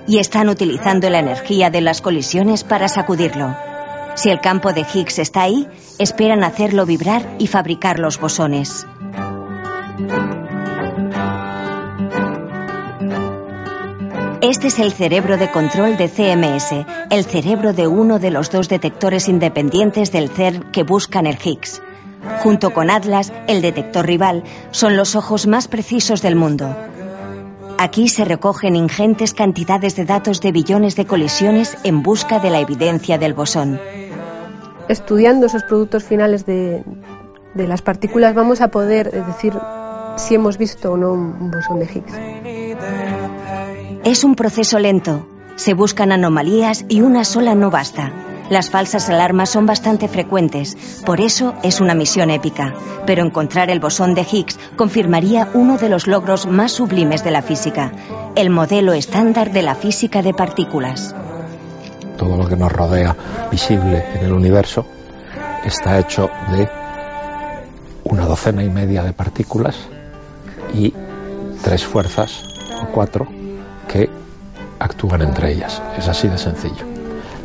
y 0.07 0.19
están 0.19 0.47
utilizando 0.47 1.09
la 1.09 1.19
energía 1.19 1.69
de 1.69 1.81
las 1.81 1.99
colisiones 1.99 2.63
para 2.63 2.87
sacudirlo. 2.87 3.70
Si 4.15 4.29
el 4.29 4.39
campo 4.39 4.73
de 4.73 4.81
Higgs 4.81 5.19
está 5.19 5.43
ahí, 5.43 5.67
esperan 5.97 6.43
hacerlo 6.43 6.85
vibrar 6.85 7.35
y 7.39 7.47
fabricar 7.47 7.99
los 7.99 8.19
bosones. 8.19 8.85
Este 14.41 14.67
es 14.67 14.79
el 14.79 14.91
cerebro 14.91 15.37
de 15.37 15.51
control 15.51 15.97
de 15.97 16.09
CMS, 16.09 16.85
el 17.09 17.25
cerebro 17.25 17.73
de 17.73 17.87
uno 17.87 18.19
de 18.19 18.31
los 18.31 18.49
dos 18.49 18.69
detectores 18.69 19.29
independientes 19.29 20.11
del 20.11 20.29
CERN 20.29 20.71
que 20.71 20.83
buscan 20.83 21.27
el 21.27 21.37
Higgs. 21.41 21.81
Junto 22.43 22.73
con 22.73 22.89
Atlas, 22.89 23.31
el 23.47 23.61
detector 23.61 24.05
rival, 24.05 24.43
son 24.71 24.97
los 24.97 25.15
ojos 25.15 25.47
más 25.47 25.67
precisos 25.67 26.21
del 26.21 26.35
mundo. 26.35 26.75
Aquí 27.81 28.09
se 28.09 28.25
recogen 28.25 28.75
ingentes 28.75 29.33
cantidades 29.33 29.95
de 29.95 30.05
datos 30.05 30.39
de 30.39 30.51
billones 30.51 30.95
de 30.95 31.07
colisiones 31.07 31.75
en 31.83 32.03
busca 32.03 32.37
de 32.37 32.51
la 32.51 32.59
evidencia 32.59 33.17
del 33.17 33.33
bosón. 33.33 33.79
Estudiando 34.87 35.47
esos 35.47 35.63
productos 35.63 36.03
finales 36.03 36.45
de, 36.45 36.83
las 37.55 37.81
partículas 37.81 38.35
vamos 38.35 38.61
a 38.61 38.67
poder 38.67 39.09
decir 39.25 39.53
si 40.15 40.35
hemos 40.35 40.59
visto 40.59 40.91
o 40.91 40.97
no 40.97 41.13
un 41.13 41.49
bosón 41.49 41.79
de 41.79 41.85
Higgs. 41.85 42.13
Es 44.03 44.23
un 44.23 44.35
proceso 44.35 44.77
lento. 44.77 45.27
Se 45.55 45.73
buscan 45.73 46.11
anomalías 46.11 46.85
y 46.87 47.01
una 47.01 47.23
sola 47.23 47.55
no 47.55 47.71
basta. 47.71 48.13
Las 48.51 48.69
falsas 48.69 49.09
alarmas 49.09 49.49
son 49.49 49.65
bastante 49.65 50.09
frecuentes, 50.09 50.75
por 51.05 51.21
eso 51.21 51.53
es 51.63 51.79
una 51.79 51.95
misión 51.95 52.29
épica. 52.29 52.73
Pero 53.05 53.23
encontrar 53.23 53.69
el 53.69 53.79
bosón 53.79 54.13
de 54.13 54.27
Higgs 54.29 54.59
confirmaría 54.75 55.47
uno 55.53 55.77
de 55.77 55.87
los 55.87 56.05
logros 56.05 56.47
más 56.47 56.73
sublimes 56.73 57.23
de 57.23 57.31
la 57.31 57.43
física, 57.43 57.93
el 58.35 58.49
modelo 58.49 58.91
estándar 58.91 59.53
de 59.53 59.61
la 59.61 59.73
física 59.73 60.21
de 60.21 60.33
partículas. 60.33 61.15
Todo 62.17 62.35
lo 62.35 62.45
que 62.45 62.57
nos 62.57 62.69
rodea 62.69 63.15
visible 63.49 64.03
en 64.15 64.25
el 64.25 64.33
universo 64.33 64.85
está 65.63 65.97
hecho 65.97 66.29
de 66.51 66.67
una 68.03 68.25
docena 68.25 68.65
y 68.65 68.69
media 68.69 69.01
de 69.01 69.13
partículas 69.13 69.77
y 70.73 70.93
tres 71.63 71.85
fuerzas 71.85 72.43
o 72.83 72.87
cuatro 72.87 73.29
que 73.87 74.09
actúan 74.77 75.21
entre 75.21 75.53
ellas. 75.53 75.81
Es 75.97 76.09
así 76.09 76.27
de 76.27 76.37
sencillo. 76.37 76.83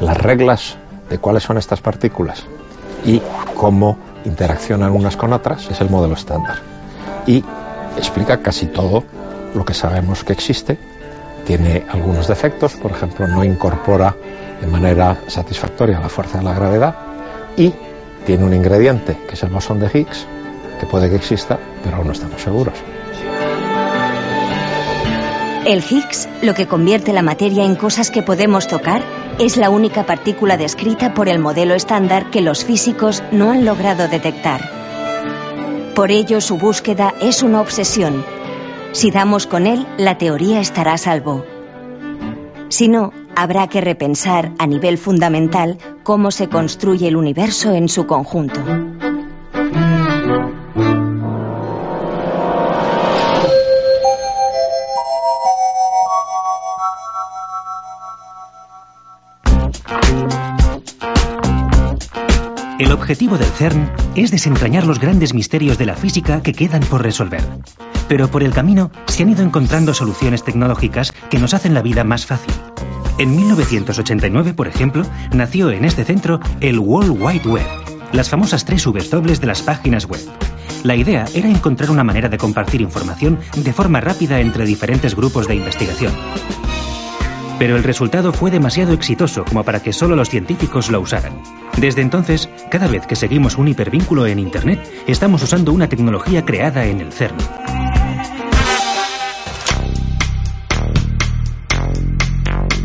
Las 0.01 0.17
reglas 0.17 0.77
de 1.09 1.19
cuáles 1.19 1.43
son 1.43 1.59
estas 1.59 1.81
partículas 1.81 2.45
y 3.05 3.23
cómo 3.55 3.99
interaccionan 4.25 4.93
unas 4.93 5.17
con 5.17 5.33
otras 5.33 5.71
es 5.71 5.81
el 5.81 5.91
modelo 5.91 6.15
estándar. 6.15 6.57
Y 7.27 7.45
explica 7.97 8.39
casi 8.39 8.67
todo 8.67 9.05
lo 9.55 9.65
que 9.65 9.75
sabemos 9.75 10.25
que 10.25 10.33
existe. 10.33 10.79
Tiene 11.47 11.85
algunos 11.91 12.27
defectos, 12.27 12.75
por 12.75 12.91
ejemplo, 12.91 13.27
no 13.29 13.45
incorpora 13.45 14.15
de 14.61 14.67
manera 14.67 15.17
satisfactoria 15.29 16.01
la 16.01 16.09
fuerza 16.09 16.39
de 16.39 16.45
la 16.45 16.55
gravedad 16.55 16.97
y 17.57 17.73
tiene 18.25 18.45
un 18.45 18.55
ingrediente 18.55 19.17
que 19.29 19.35
es 19.35 19.43
el 19.43 19.51
bosón 19.51 19.79
de 19.79 19.87
Higgs, 19.93 20.27
que 20.81 20.87
puede 20.87 21.09
que 21.09 21.17
exista, 21.17 21.59
pero 21.85 21.97
aún 21.97 22.09
no 22.09 22.13
estamos 22.13 22.43
seguros. 22.43 22.75
El 25.67 25.83
Higgs, 25.83 26.29
lo 26.43 26.55
que 26.55 26.69
convierte 26.69 27.13
la 27.13 27.23
materia 27.23 27.65
en 27.65 27.75
cosas 27.75 28.13
que 28.13 28.23
podemos 28.23 28.69
tocar, 28.69 29.03
es 29.41 29.57
la 29.57 29.69
única 29.69 30.07
partícula 30.07 30.57
descrita 30.57 31.13
por 31.13 31.29
el 31.29 31.41
modelo 31.41 31.75
estándar 31.75 32.31
que 32.31 32.41
los 32.41 32.65
físicos 32.65 33.25
no 33.33 33.51
han 33.51 33.65
logrado 33.65 34.07
detectar. 34.07 34.61
Por 35.97 36.13
ello, 36.13 36.41
su 36.41 36.57
búsqueda 36.57 37.15
es 37.21 37.43
una 37.43 37.61
obsesión. 37.61 38.25
Si 38.93 39.11
damos 39.11 39.49
con 39.49 39.67
él, 39.67 39.85
la 39.99 40.19
teoría 40.19 40.61
estará 40.61 40.93
a 40.93 40.99
salvo. 40.99 41.45
Si 42.69 42.87
no, 42.87 43.13
habrá 43.35 43.67
que 43.67 43.81
repensar 43.81 44.53
a 44.61 44.69
nivel 44.69 44.99
fundamental 44.99 45.79
cómo 46.05 46.31
se 46.31 46.49
construye 46.49 47.09
el 47.09 47.17
universo 47.17 47.73
en 47.73 47.89
su 47.89 48.07
conjunto. 48.07 48.61
Objetivo 63.07 63.39
del 63.39 63.47
CERN 63.47 63.89
es 64.17 64.33
desentrañar 64.33 64.85
los 64.85 64.99
grandes 64.99 65.33
misterios 65.33 65.79
de 65.79 65.87
la 65.87 65.95
física 65.95 66.43
que 66.43 66.53
quedan 66.53 66.81
por 66.81 67.05
resolver. 67.05 67.41
Pero 68.09 68.27
por 68.27 68.43
el 68.43 68.53
camino 68.53 68.91
se 69.07 69.23
han 69.23 69.31
ido 69.31 69.45
encontrando 69.45 69.95
soluciones 69.95 70.43
tecnológicas 70.43 71.13
que 71.31 71.39
nos 71.39 71.55
hacen 71.55 71.73
la 71.73 71.83
vida 71.83 72.03
más 72.03 72.27
fácil. 72.27 72.53
En 73.19 73.37
1989, 73.37 74.55
por 74.55 74.67
ejemplo, 74.67 75.05
nació 75.33 75.71
en 75.71 75.85
este 75.85 76.05
centro 76.05 76.41
el 76.61 76.81
World 76.81 77.17
Wide 77.23 77.49
Web, 77.49 77.67
las 78.11 78.29
famosas 78.29 78.65
tres 78.65 78.85
Vs 78.85 79.09
dobles 79.09 79.41
de 79.41 79.47
las 79.47 79.63
páginas 79.63 80.07
web. 80.07 80.21
La 80.83 80.97
idea 80.97 81.27
era 81.33 81.49
encontrar 81.49 81.93
una 81.93 82.03
manera 82.03 82.29
de 82.29 82.39
compartir 82.39 82.81
información 82.81 83.39
de 83.57 83.73
forma 83.73 84.01
rápida 84.01 84.41
entre 84.41 84.65
diferentes 84.65 85.15
grupos 85.15 85.47
de 85.47 85.55
investigación. 85.55 86.13
Pero 87.59 87.77
el 87.77 87.85
resultado 87.85 88.33
fue 88.33 88.51
demasiado 88.51 88.93
exitoso 88.93 89.45
como 89.45 89.65
para 89.65 89.81
que 89.81 89.93
solo 89.93 90.15
los 90.15 90.29
científicos 90.29 90.91
lo 90.91 91.01
usaran. 91.01 91.41
Desde 91.79 92.03
entonces, 92.03 92.49
cada 92.71 92.87
vez 92.87 93.07
que 93.07 93.17
seguimos 93.17 93.57
un 93.57 93.69
hipervínculo 93.69 94.27
en 94.27 94.39
Internet, 94.39 94.81
estamos 95.07 95.43
usando 95.43 95.73
una 95.73 95.89
tecnología 95.89 96.45
creada 96.45 96.85
en 96.85 97.01
el 97.01 97.13
CERN. 97.13 97.37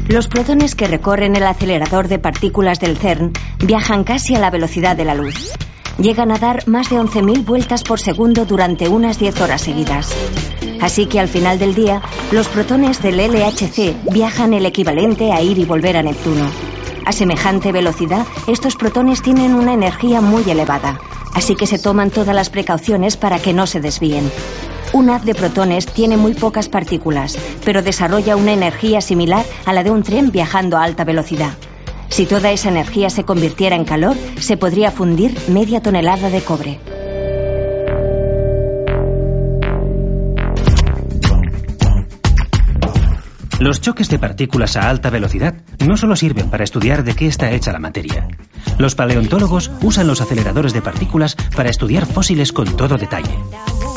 Los 0.07 0.27
protones 0.27 0.75
que 0.75 0.87
recorren 0.87 1.37
el 1.37 1.43
acelerador 1.43 2.09
de 2.09 2.19
partículas 2.19 2.79
del 2.81 2.97
CERN 2.97 3.31
viajan 3.63 4.03
casi 4.03 4.35
a 4.35 4.39
la 4.39 4.49
velocidad 4.49 4.95
de 4.95 5.05
la 5.05 5.15
luz. 5.15 5.53
Llegan 5.97 6.31
a 6.31 6.37
dar 6.37 6.67
más 6.67 6.89
de 6.89 6.97
11.000 6.97 7.45
vueltas 7.45 7.83
por 7.83 7.99
segundo 7.99 8.45
durante 8.45 8.87
unas 8.87 9.19
10 9.19 9.41
horas 9.41 9.61
seguidas. 9.61 10.09
Así 10.81 11.05
que 11.05 11.19
al 11.19 11.27
final 11.27 11.59
del 11.59 11.75
día, 11.75 12.01
los 12.31 12.47
protones 12.47 13.01
del 13.01 13.17
LHC 13.17 14.11
viajan 14.11 14.53
el 14.53 14.65
equivalente 14.65 15.31
a 15.31 15.41
ir 15.41 15.59
y 15.59 15.65
volver 15.65 15.97
a 15.97 16.03
Neptuno. 16.03 16.49
A 17.05 17.11
semejante 17.11 17.71
velocidad, 17.71 18.25
estos 18.47 18.75
protones 18.75 19.21
tienen 19.21 19.53
una 19.53 19.73
energía 19.73 20.21
muy 20.21 20.49
elevada, 20.49 20.99
así 21.33 21.55
que 21.55 21.67
se 21.67 21.79
toman 21.79 22.09
todas 22.09 22.35
las 22.35 22.49
precauciones 22.49 23.17
para 23.17 23.39
que 23.39 23.53
no 23.53 23.67
se 23.67 23.79
desvíen. 23.79 24.31
Un 24.93 25.09
haz 25.09 25.23
de 25.23 25.35
protones 25.35 25.85
tiene 25.85 26.17
muy 26.17 26.33
pocas 26.33 26.67
partículas, 26.67 27.37
pero 27.63 27.81
desarrolla 27.81 28.35
una 28.35 28.53
energía 28.53 29.01
similar 29.01 29.45
a 29.65 29.73
la 29.73 29.83
de 29.83 29.91
un 29.91 30.03
tren 30.03 30.31
viajando 30.31 30.77
a 30.77 30.83
alta 30.83 31.03
velocidad. 31.03 31.53
Si 32.11 32.25
toda 32.25 32.51
esa 32.51 32.67
energía 32.67 33.09
se 33.09 33.23
convirtiera 33.23 33.75
en 33.75 33.85
calor, 33.85 34.17
se 34.39 34.57
podría 34.57 34.91
fundir 34.91 35.33
media 35.47 35.81
tonelada 35.81 36.29
de 36.29 36.41
cobre. 36.41 36.90
Los 43.61 43.79
choques 43.79 44.09
de 44.09 44.17
partículas 44.17 44.75
a 44.75 44.89
alta 44.89 45.11
velocidad 45.11 45.53
no 45.85 45.95
solo 45.95 46.15
sirven 46.15 46.49
para 46.49 46.63
estudiar 46.63 47.03
de 47.03 47.13
qué 47.13 47.27
está 47.27 47.51
hecha 47.51 47.71
la 47.71 47.77
materia. 47.77 48.27
Los 48.79 48.95
paleontólogos 48.95 49.69
usan 49.83 50.07
los 50.07 50.19
aceleradores 50.19 50.73
de 50.73 50.81
partículas 50.81 51.35
para 51.55 51.69
estudiar 51.69 52.07
fósiles 52.07 52.53
con 52.53 52.75
todo 52.75 52.97
detalle. 52.97 53.37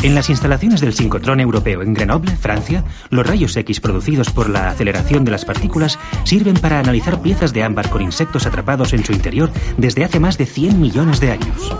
En 0.02 0.14
las 0.14 0.28
instalaciones 0.28 0.82
del 0.82 0.92
sincrotrón 0.92 1.40
europeo 1.40 1.80
en 1.80 1.94
Grenoble, 1.94 2.36
Francia, 2.36 2.84
los 3.08 3.26
rayos 3.26 3.56
X 3.56 3.80
producidos 3.80 4.28
por 4.28 4.50
la 4.50 4.68
aceleración 4.68 5.24
de 5.24 5.30
las 5.30 5.46
partículas 5.46 5.98
sirven 6.24 6.56
para 6.56 6.78
analizar 6.78 7.22
piezas 7.22 7.54
de 7.54 7.62
ámbar 7.62 7.88
con 7.88 8.02
insectos 8.02 8.44
atrapados 8.44 8.92
en 8.92 9.02
su 9.02 9.12
interior 9.12 9.50
desde 9.78 10.04
hace 10.04 10.20
más 10.20 10.36
de 10.36 10.44
100 10.44 10.78
millones 10.78 11.20
de 11.20 11.32
años. 11.32 11.74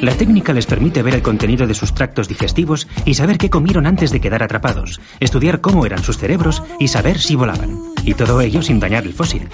La 0.00 0.14
técnica 0.14 0.52
les 0.52 0.66
permite 0.66 1.02
ver 1.02 1.14
el 1.14 1.22
contenido 1.22 1.66
de 1.66 1.74
sus 1.74 1.94
tractos 1.94 2.28
digestivos 2.28 2.86
y 3.04 3.14
saber 3.14 3.38
qué 3.38 3.50
comieron 3.50 3.86
antes 3.86 4.10
de 4.12 4.20
quedar 4.20 4.42
atrapados, 4.42 5.00
estudiar 5.18 5.60
cómo 5.60 5.86
eran 5.86 6.02
sus 6.02 6.18
cerebros 6.18 6.62
y 6.78 6.88
saber 6.88 7.18
si 7.24 7.36
volaban. 7.36 7.94
Y 8.04 8.14
todo 8.14 8.40
ello 8.40 8.62
sin 8.62 8.80
dañar 8.80 9.04
el 9.04 9.14
fósil. 9.14 9.48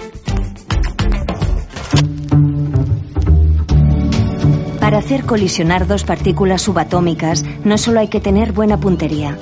Para 4.79 4.97
hacer 4.97 5.23
colisionar 5.23 5.87
dos 5.87 6.03
partículas 6.03 6.63
subatómicas 6.63 7.45
no 7.63 7.77
solo 7.77 8.01
hay 8.01 8.09
que 8.09 8.19
tener 8.19 8.51
buena 8.51 8.77
puntería, 8.77 9.37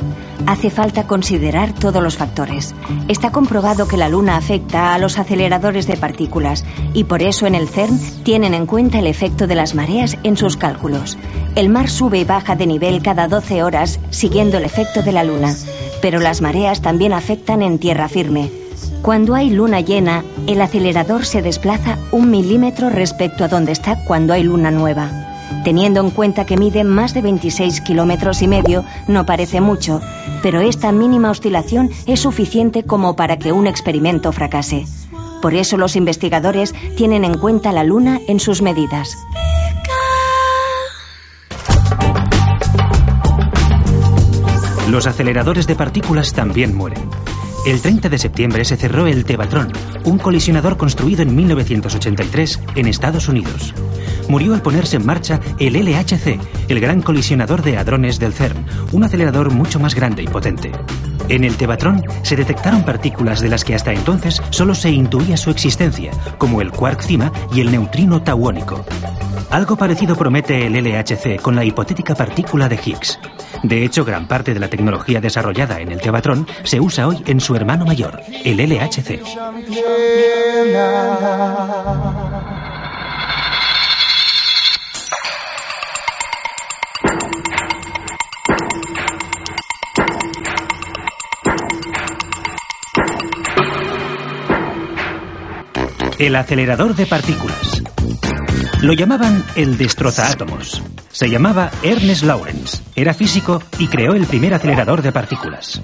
hace 0.46 0.69
falta 0.69 1.08
considerar 1.08 1.74
todos 1.74 2.01
los 2.01 2.17
factores. 2.17 2.74
Está 3.08 3.31
comprobado 3.31 3.88
que 3.88 3.98
la 3.98 4.10
Luna 4.10 4.38
afecta 4.38 4.93
a 4.93 5.00
los 5.00 5.19
aceleradores 5.19 5.88
de 5.88 5.98
partículas 5.98 6.65
y 6.93 7.05
por 7.05 7.22
eso 7.22 7.48
en 7.48 7.55
el 7.55 7.67
CERN 7.67 8.00
tienen 8.24 8.53
en 8.53 8.65
cuenta 8.65 9.00
el 9.00 9.08
efecto 9.08 9.48
de 9.48 9.55
las 9.55 9.75
mareas 9.75 10.17
en 10.24 10.38
sus 10.38 10.58
cálculos. 10.58 11.17
El 11.55 11.69
mar 11.69 11.89
sube 11.89 12.19
y 12.19 12.24
baja 12.24 12.55
de 12.55 12.67
nivel 12.67 13.01
cada 13.01 13.27
12 13.27 13.63
horas 13.63 14.00
siguiendo 14.10 14.58
el 14.58 14.65
efecto 14.65 15.01
de 15.01 15.12
la 15.12 15.24
Luna, 15.24 15.55
pero 16.01 16.19
las 16.19 16.41
mareas 16.41 16.81
también 16.81 17.13
afectan 17.13 17.62
en 17.62 17.79
tierra 17.79 18.08
firme. 18.08 18.50
Cuando 19.01 19.34
hay 19.34 19.50
luna 19.50 19.79
llena, 19.79 20.24
el 20.46 20.62
acelerador 20.62 21.25
se 21.25 21.41
desplaza 21.41 21.98
un 22.12 22.29
milímetro 22.29 22.89
respecto 22.89 23.46
a 23.46 23.48
donde 23.48 23.72
está 23.72 24.03
cuando 24.05 24.34
hay 24.34 24.43
luna 24.43 24.72
nueva. 24.72 25.18
Teniendo 25.63 25.99
en 25.99 26.09
cuenta 26.11 26.45
que 26.45 26.57
mide 26.57 26.83
más 26.83 27.13
de 27.13 27.21
26 27.21 27.81
kilómetros 27.81 28.41
y 28.41 28.47
medio, 28.47 28.85
no 29.07 29.25
parece 29.25 29.61
mucho, 29.61 30.01
pero 30.41 30.61
esta 30.61 30.91
mínima 30.91 31.31
oscilación 31.31 31.89
es 32.05 32.21
suficiente 32.21 32.83
como 32.83 33.15
para 33.15 33.37
que 33.37 33.51
un 33.51 33.67
experimento 33.67 34.31
fracase. 34.31 34.85
Por 35.41 35.53
eso 35.53 35.77
los 35.77 35.95
investigadores 35.95 36.73
tienen 36.97 37.23
en 37.23 37.37
cuenta 37.37 37.71
la 37.71 37.83
Luna 37.83 38.19
en 38.27 38.39
sus 38.39 38.61
medidas. 38.61 39.17
Los 44.89 45.05
aceleradores 45.05 45.67
de 45.67 45.75
partículas 45.75 46.33
también 46.33 46.75
mueren. 46.75 47.09
El 47.69 47.81
30 47.81 48.09
de 48.09 48.17
septiembre 48.17 48.65
se 48.65 48.77
cerró 48.77 49.05
el 49.05 49.25
Tevatron, 49.25 49.71
un 50.03 50.17
colisionador 50.17 50.75
construido 50.75 51.21
en 51.21 51.35
1983 51.35 52.61
en 52.73 52.88
Estados 52.88 53.27
Unidos. 53.29 53.75
Murió 54.27 54.55
al 54.55 54.63
ponerse 54.63 54.95
en 54.97 55.05
marcha 55.05 55.39
el 55.59 55.73
LHC, 55.73 56.39
el 56.67 56.79
gran 56.79 57.03
colisionador 57.03 57.61
de 57.61 57.77
hadrones 57.77 58.17
del 58.17 58.33
CERN, 58.33 58.65
un 58.91 59.03
acelerador 59.03 59.53
mucho 59.53 59.79
más 59.79 59.93
grande 59.93 60.23
y 60.23 60.27
potente. 60.27 60.71
En 61.27 61.43
el 61.43 61.57
Tevatron 61.57 62.03
se 62.23 62.35
detectaron 62.35 62.83
partículas 62.83 63.39
de 63.39 63.49
las 63.49 63.63
que 63.63 63.75
hasta 63.75 63.93
entonces 63.93 64.41
solo 64.49 64.73
se 64.73 64.89
intuía 64.89 65.38
su 65.38 65.51
existencia, 65.51 66.09
como 66.39 66.63
el 66.63 66.71
quark 66.71 67.03
cima 67.03 67.31
y 67.53 67.61
el 67.61 67.71
neutrino 67.71 68.23
tauónico. 68.23 68.83
Algo 69.51 69.75
parecido 69.75 70.15
promete 70.15 70.65
el 70.65 70.73
LHC 70.73 71.39
con 71.41 71.55
la 71.55 71.65
hipotética 71.65 72.13
partícula 72.13 72.69
de 72.69 72.79
Higgs. 72.83 73.19
De 73.63 73.83
hecho, 73.83 74.05
gran 74.05 74.27
parte 74.27 74.53
de 74.53 74.59
la 74.59 74.69
tecnología 74.69 75.19
desarrollada 75.21 75.79
en 75.79 75.91
el 75.91 75.99
Tevatron 75.99 76.47
se 76.63 76.79
usa 76.79 77.07
hoy 77.07 77.23
en 77.25 77.39
su 77.39 77.55
hermano 77.59 77.85
mayor, 77.85 78.21
el 78.45 78.57
LHC. 78.57 79.21
El 96.17 96.35
acelerador 96.35 96.95
de 96.95 97.05
partículas. 97.05 97.83
Lo 98.81 98.93
llamaban 98.93 99.43
el 99.55 99.77
destrozaátomos. 99.77 100.81
Se 101.11 101.29
llamaba 101.29 101.71
Ernest 101.83 102.23
Lawrence. 102.23 102.81
Era 102.95 103.13
físico 103.13 103.61
y 103.77 103.87
creó 103.87 104.13
el 104.13 104.25
primer 104.25 104.53
acelerador 104.53 105.01
de 105.01 105.11
partículas. 105.11 105.81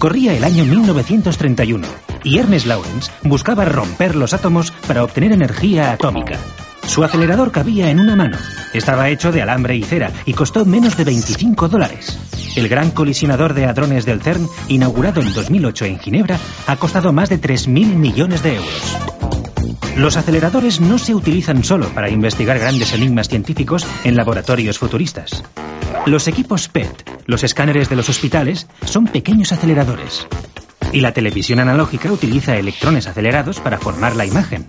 Corría 0.00 0.34
el 0.34 0.44
año 0.44 0.64
1931 0.64 1.86
y 2.24 2.38
Ernest 2.38 2.64
Lawrence 2.64 3.12
buscaba 3.22 3.66
romper 3.66 4.16
los 4.16 4.32
átomos 4.32 4.70
para 4.88 5.04
obtener 5.04 5.30
energía 5.30 5.92
atómica. 5.92 6.38
Su 6.86 7.04
acelerador 7.04 7.52
cabía 7.52 7.90
en 7.90 8.00
una 8.00 8.16
mano. 8.16 8.38
Estaba 8.72 9.10
hecho 9.10 9.30
de 9.30 9.42
alambre 9.42 9.76
y 9.76 9.82
cera 9.82 10.10
y 10.24 10.32
costó 10.32 10.64
menos 10.64 10.96
de 10.96 11.04
25 11.04 11.68
dólares. 11.68 12.18
El 12.56 12.70
gran 12.70 12.92
colisionador 12.92 13.52
de 13.52 13.66
hadrones 13.66 14.06
del 14.06 14.22
CERN, 14.22 14.48
inaugurado 14.68 15.20
en 15.20 15.34
2008 15.34 15.84
en 15.84 15.98
Ginebra, 15.98 16.40
ha 16.66 16.76
costado 16.76 17.12
más 17.12 17.28
de 17.28 17.38
3.000 17.38 17.68
millones 17.68 18.42
de 18.42 18.56
euros. 18.56 18.96
Los 19.98 20.16
aceleradores 20.16 20.80
no 20.80 20.96
se 20.96 21.14
utilizan 21.14 21.62
solo 21.62 21.90
para 21.90 22.08
investigar 22.08 22.58
grandes 22.58 22.94
enigmas 22.94 23.28
científicos 23.28 23.86
en 24.04 24.16
laboratorios 24.16 24.78
futuristas. 24.78 25.44
Los 26.06 26.26
equipos 26.26 26.68
PET, 26.68 27.19
los 27.30 27.44
escáneres 27.44 27.88
de 27.88 27.94
los 27.94 28.08
hospitales, 28.08 28.66
son 28.84 29.06
pequeños 29.06 29.52
aceleradores. 29.52 30.26
Y 30.92 31.00
la 31.00 31.12
televisión 31.12 31.60
analógica 31.60 32.10
utiliza 32.10 32.56
electrones 32.56 33.06
acelerados 33.06 33.60
para 33.60 33.78
formar 33.78 34.16
la 34.16 34.26
imagen. 34.26 34.66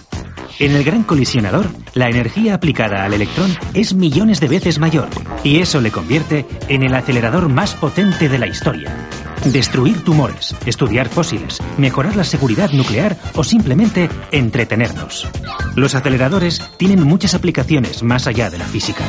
En 0.59 0.75
el 0.75 0.83
gran 0.83 1.01
colisionador, 1.01 1.65
la 1.95 2.07
energía 2.07 2.53
aplicada 2.53 3.03
al 3.03 3.13
electrón 3.15 3.51
es 3.73 3.95
millones 3.95 4.39
de 4.39 4.47
veces 4.47 4.77
mayor, 4.77 5.09
y 5.43 5.59
eso 5.59 5.81
le 5.81 5.89
convierte 5.89 6.45
en 6.67 6.83
el 6.83 6.93
acelerador 6.93 7.49
más 7.49 7.73
potente 7.73 8.29
de 8.29 8.37
la 8.37 8.45
historia. 8.45 8.95
Destruir 9.45 10.03
tumores, 10.03 10.55
estudiar 10.67 11.09
fósiles, 11.09 11.57
mejorar 11.79 12.15
la 12.15 12.23
seguridad 12.23 12.69
nuclear 12.73 13.17
o 13.33 13.43
simplemente 13.43 14.07
entretenernos. 14.31 15.27
Los 15.75 15.95
aceleradores 15.95 16.61
tienen 16.77 17.01
muchas 17.01 17.33
aplicaciones 17.33 18.03
más 18.03 18.27
allá 18.27 18.51
de 18.51 18.59
la 18.59 18.65
física. 18.65 19.03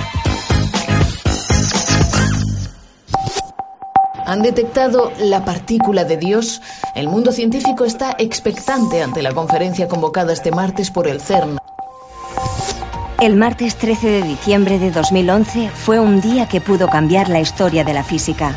Han 4.32 4.40
detectado 4.40 5.12
la 5.18 5.44
partícula 5.44 6.04
de 6.04 6.16
Dios. 6.16 6.62
El 6.94 7.06
mundo 7.06 7.32
científico 7.32 7.84
está 7.84 8.16
expectante 8.18 9.02
ante 9.02 9.20
la 9.20 9.32
conferencia 9.32 9.88
convocada 9.88 10.32
este 10.32 10.50
martes 10.50 10.90
por 10.90 11.06
el 11.06 11.20
CERN. 11.20 11.58
El 13.20 13.36
martes 13.36 13.76
13 13.76 14.08
de 14.08 14.22
diciembre 14.22 14.78
de 14.78 14.90
2011 14.90 15.68
fue 15.68 16.00
un 16.00 16.22
día 16.22 16.48
que 16.48 16.62
pudo 16.62 16.88
cambiar 16.88 17.28
la 17.28 17.40
historia 17.40 17.84
de 17.84 17.92
la 17.92 18.04
física. 18.04 18.56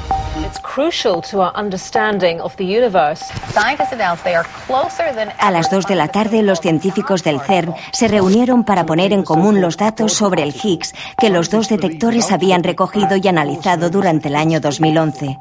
A 5.40 5.52
las 5.52 5.70
2 5.70 5.88
de 5.88 5.96
la 5.96 6.08
tarde, 6.08 6.42
los 6.42 6.62
científicos 6.62 7.22
del 7.22 7.42
CERN 7.42 7.76
se 7.92 8.08
reunieron 8.08 8.64
para 8.64 8.86
poner 8.86 9.12
en 9.12 9.24
común 9.24 9.60
los 9.60 9.76
datos 9.76 10.14
sobre 10.14 10.44
el 10.44 10.56
Higgs 10.56 10.96
que 11.18 11.30
los 11.30 11.50
dos 11.50 11.68
detectores 11.68 12.32
habían 12.32 12.64
recogido 12.64 13.18
y 13.18 13.28
analizado 13.28 13.90
durante 13.90 14.30
el 14.30 14.38
año 14.38 14.62
2011. 14.62 15.38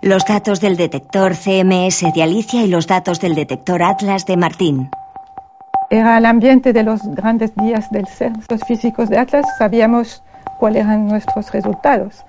Los 0.00 0.24
datos 0.24 0.60
del 0.60 0.76
detector 0.76 1.34
CMS 1.34 2.04
de 2.14 2.22
Alicia 2.22 2.62
y 2.62 2.68
los 2.68 2.86
datos 2.86 3.20
del 3.20 3.34
detector 3.34 3.82
Atlas 3.82 4.26
de 4.26 4.36
Martín. 4.36 4.90
Era 5.90 6.18
el 6.18 6.26
ambiente 6.26 6.72
de 6.72 6.82
los 6.82 7.02
grandes 7.14 7.54
días 7.56 7.90
del 7.90 8.06
CERN. 8.06 8.42
Los 8.48 8.62
físicos 8.64 9.08
de 9.08 9.18
Atlas 9.18 9.46
sabíamos 9.58 10.22
cuáles 10.58 10.84
eran 10.84 11.08
nuestros 11.08 11.50
resultados 11.50 12.24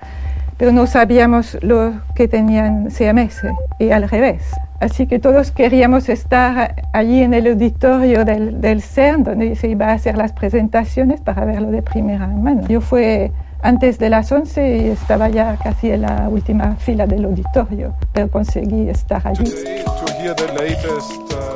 pero 0.59 0.73
no 0.73 0.87
sabíamos 0.87 1.57
lo 1.61 2.01
que 2.15 2.27
tenían 2.27 2.91
CMS 2.91 3.43
y 3.79 3.91
al 3.91 4.09
revés. 4.09 4.43
Así 4.81 5.07
que 5.07 5.17
todos 5.17 5.51
queríamos 5.51 6.09
estar 6.09 6.75
allí 6.91 7.23
en 7.23 7.33
el 7.33 7.47
auditorio 7.47 8.25
del, 8.25 8.59
del 8.59 8.81
CERN, 8.81 9.23
donde 9.23 9.55
se 9.55 9.69
iba 9.69 9.87
a 9.87 9.93
hacer 9.93 10.17
las 10.17 10.33
presentaciones 10.33 11.21
para 11.21 11.45
verlo 11.45 11.71
de 11.71 11.81
primera 11.81 12.27
mano. 12.27 12.67
Yo 12.67 12.81
fui 12.81 13.31
antes 13.61 13.99
de 13.99 14.09
las 14.09 14.31
11 14.31 14.77
y 14.77 14.87
estaba 14.89 15.29
ya 15.29 15.57
casi 15.57 15.91
en 15.91 16.01
la 16.01 16.29
última 16.29 16.75
fila 16.75 17.05
del 17.05 17.25
auditorio, 17.25 17.93
pero 18.13 18.29
conseguí 18.29 18.89
estar 18.89 19.25
allí. 19.27 19.51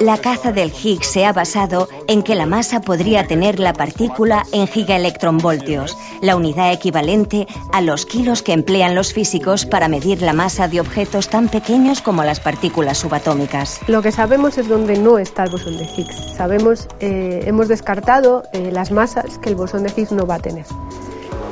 La 0.02 0.18
caza 0.18 0.52
del 0.52 0.72
Higgs 0.72 1.08
se 1.08 1.26
ha 1.26 1.34
basado 1.34 1.88
en 2.08 2.24
que 2.24 2.36
la 2.36 2.46
masa 2.46 2.82
podría 2.82 3.26
tener 3.28 3.60
la 3.60 3.74
partícula 3.74 4.44
en 4.52 4.68
gigaelectronvoltios, 4.68 5.98
la 6.22 6.36
unidad 6.36 6.72
equivalente 6.74 7.48
a 7.72 7.82
los 7.82 8.06
kilos 8.06 8.42
que 8.42 8.54
emplean 8.54 8.96
los 8.96 9.14
físicos 9.14 9.66
para 9.66 9.88
medir 9.88 10.22
la 10.22 10.34
masa 10.34 10.68
de 10.68 10.82
objetos 10.82 11.30
tan 11.30 11.48
pequeños 11.50 12.02
como 12.02 12.24
las 12.24 12.40
partículas 12.40 12.98
subatómicas. 12.98 13.80
Lo 13.88 14.02
que 14.02 14.12
sabemos 14.12 14.58
es 14.58 14.68
dónde 14.68 14.98
no 14.98 15.20
está 15.20 15.44
el 15.44 15.52
bosón 15.52 15.78
de 15.78 15.86
Higgs. 15.86 16.36
Sabemos, 16.36 16.88
eh, 17.00 17.44
hemos 17.46 17.68
descartado 17.68 18.44
eh, 18.54 18.72
las 18.72 18.92
masas 18.92 19.38
que 19.38 19.50
el 19.50 19.56
bosón 19.56 19.84
de 19.84 19.94
Higgs 19.96 20.12
no 20.12 20.26
va 20.26 20.36
a 20.36 20.40
tener 20.40 20.66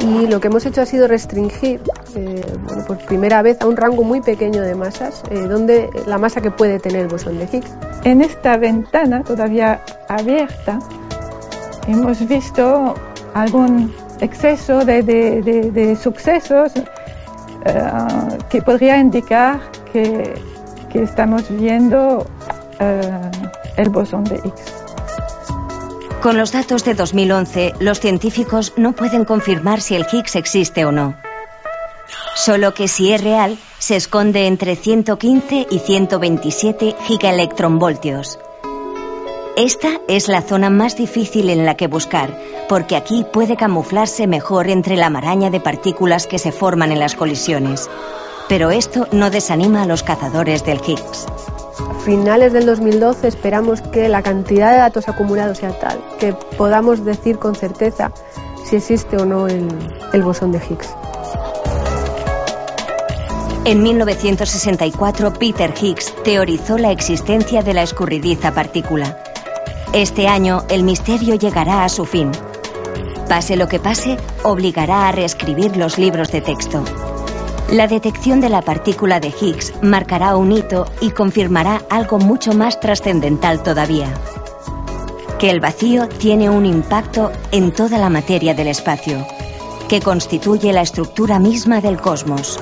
y 0.01 0.27
lo 0.27 0.39
que 0.39 0.47
hemos 0.47 0.65
hecho 0.65 0.81
ha 0.81 0.85
sido 0.85 1.07
restringir 1.07 1.81
eh, 2.15 2.41
por 2.87 2.97
primera 2.99 3.41
vez 3.41 3.61
a 3.61 3.67
un 3.67 3.77
rango 3.77 4.03
muy 4.03 4.21
pequeño 4.21 4.61
de 4.61 4.75
masas, 4.75 5.23
eh, 5.29 5.39
donde 5.41 5.89
la 6.07 6.17
masa 6.17 6.41
que 6.41 6.51
puede 6.51 6.79
tener 6.79 7.01
el 7.01 7.07
bosón 7.07 7.37
de 7.37 7.45
Higgs. 7.45 7.71
En 8.03 8.21
esta 8.21 8.57
ventana 8.57 9.23
todavía 9.23 9.81
abierta 10.09 10.79
hemos 11.87 12.27
visto 12.27 12.95
algún 13.33 13.93
exceso 14.21 14.85
de, 14.85 15.97
sucesos 16.01 16.73
eh, 16.75 16.83
que 18.49 18.61
podría 18.61 18.97
indicar 18.97 19.59
que 19.93 20.33
estamos 20.93 21.49
viendo 21.49 22.25
el 23.77 23.89
bosón 23.89 24.23
de 24.23 24.37
Higgs. 24.37 24.80
Con 26.21 26.37
los 26.37 26.51
datos 26.51 26.85
de 26.85 26.93
2011, 26.93 27.73
los 27.79 27.99
científicos 27.99 28.73
no 28.77 28.93
pueden 28.93 29.25
confirmar 29.25 29.81
si 29.81 29.95
el 29.95 30.05
Higgs 30.11 30.35
existe 30.35 30.85
o 30.85 30.91
no. 30.91 31.15
Solo 32.35 32.75
que 32.75 32.87
si 32.87 33.11
es 33.11 33.23
real, 33.23 33.57
se 33.79 33.95
esconde 33.95 34.45
entre 34.45 34.75
115 34.75 35.65
y 35.71 35.79
127 35.79 36.95
gigaelectronvoltios. 37.05 38.37
Esta 39.57 39.99
es 40.07 40.27
la 40.27 40.43
zona 40.43 40.69
más 40.69 40.95
difícil 40.95 41.49
en 41.49 41.65
la 41.65 41.75
que 41.75 41.87
buscar, 41.87 42.39
porque 42.69 42.95
aquí 42.95 43.25
puede 43.33 43.57
camuflarse 43.57 44.27
mejor 44.27 44.69
entre 44.69 44.97
la 44.97 45.09
maraña 45.09 45.49
de 45.49 45.59
partículas 45.59 46.27
que 46.27 46.37
se 46.37 46.51
forman 46.51 46.91
en 46.91 46.99
las 46.99 47.15
colisiones. 47.15 47.89
Pero 48.51 48.69
esto 48.69 49.07
no 49.13 49.29
desanima 49.29 49.83
a 49.83 49.85
los 49.85 50.03
cazadores 50.03 50.65
del 50.65 50.81
Higgs 50.85 51.25
finales 52.03 52.51
del 52.51 52.65
2012 52.65 53.27
esperamos 53.27 53.81
que 53.81 54.09
la 54.09 54.21
cantidad 54.21 54.71
de 54.71 54.77
datos 54.79 55.07
acumulados 55.07 55.59
sea 55.59 55.71
tal 55.79 56.03
que 56.19 56.33
podamos 56.57 57.05
decir 57.05 57.37
con 57.37 57.55
certeza 57.55 58.11
si 58.65 58.77
existe 58.77 59.17
o 59.17 59.25
no 59.25 59.47
el, 59.47 59.69
el 60.11 60.21
bosón 60.21 60.51
de 60.51 60.57
Higgs. 60.57 60.89
En 63.63 63.83
1964, 63.83 65.33
Peter 65.33 65.73
Higgs 65.79 66.13
teorizó 66.23 66.77
la 66.77 66.91
existencia 66.91 67.61
de 67.61 67.73
la 67.73 67.83
escurridiza 67.83 68.51
partícula. 68.53 69.23
Este 69.93 70.27
año, 70.27 70.63
el 70.69 70.83
misterio 70.83 71.35
llegará 71.35 71.85
a 71.85 71.89
su 71.89 72.05
fin. 72.05 72.31
Pase 73.29 73.55
lo 73.55 73.67
que 73.67 73.79
pase, 73.79 74.17
obligará 74.43 75.07
a 75.07 75.11
reescribir 75.11 75.77
los 75.77 75.97
libros 75.97 76.31
de 76.31 76.41
texto. 76.41 76.83
La 77.71 77.87
detección 77.87 78.41
de 78.41 78.49
la 78.49 78.61
partícula 78.61 79.21
de 79.21 79.29
Higgs 79.29 79.71
marcará 79.81 80.35
un 80.35 80.51
hito 80.51 80.87
y 80.99 81.11
confirmará 81.11 81.81
algo 81.89 82.19
mucho 82.19 82.51
más 82.51 82.81
trascendental 82.81 83.63
todavía. 83.63 84.13
Que 85.39 85.49
el 85.49 85.61
vacío 85.61 86.09
tiene 86.09 86.49
un 86.49 86.65
impacto 86.65 87.31
en 87.53 87.71
toda 87.71 87.97
la 87.97 88.09
materia 88.09 88.53
del 88.53 88.67
espacio, 88.67 89.25
que 89.87 90.01
constituye 90.01 90.73
la 90.73 90.81
estructura 90.81 91.39
misma 91.39 91.79
del 91.79 91.95
cosmos. 92.01 92.59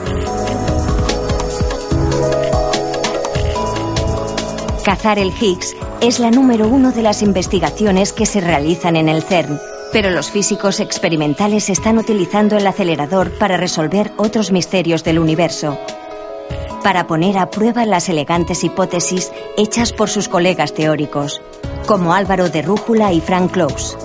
Cazar 4.85 5.17
el 5.17 5.31
Higgs 5.41 5.75
es 6.01 6.19
la 6.19 6.29
número 6.29 6.67
uno 6.67 6.91
de 6.91 7.01
las 7.01 7.23
investigaciones 7.23 8.13
que 8.13 8.27
se 8.27 8.41
realizan 8.41 8.95
en 8.95 9.09
el 9.09 9.23
CERN, 9.23 9.59
pero 9.91 10.09
los 10.11 10.29
físicos 10.29 10.79
experimentales 10.79 11.69
están 11.69 11.97
utilizando 11.97 12.57
el 12.57 12.67
acelerador 12.67 13.31
para 13.37 13.57
resolver 13.57 14.11
otros 14.17 14.51
misterios 14.51 15.03
del 15.03 15.19
universo, 15.19 15.77
para 16.83 17.07
poner 17.07 17.37
a 17.37 17.49
prueba 17.49 17.85
las 17.85 18.09
elegantes 18.09 18.63
hipótesis 18.63 19.31
hechas 19.57 19.93
por 19.93 20.09
sus 20.09 20.27
colegas 20.27 20.73
teóricos, 20.73 21.41
como 21.87 22.13
Álvaro 22.13 22.49
de 22.49 22.61
Rújula 22.61 23.11
y 23.13 23.21
Frank 23.21 23.51
Close. 23.51 23.97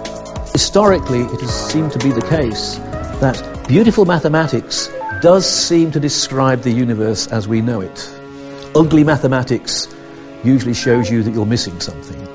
Historically, 0.54 1.22
it 1.22 1.42
has 1.42 1.70
seemed 1.72 1.92
to 1.92 1.98
be 1.98 2.12
the 2.12 2.26
case 2.28 2.78
that 3.20 3.36
beautiful 3.66 4.04
mathematics 4.04 4.90
does 5.20 5.44
seem 5.46 5.90
to 5.90 6.00
describe 6.00 6.62
the 6.62 6.70
universe 6.70 7.26
as 7.30 7.48
we 7.48 7.60
know 7.60 7.80
it. 7.80 8.10
Ugly 8.74 9.04
mathematics 9.04 9.88
usually 10.44 10.74
shows 10.74 11.10
you 11.10 11.22
that 11.22 11.32
you're 11.32 11.46
missing 11.46 11.80
something. 11.80 12.33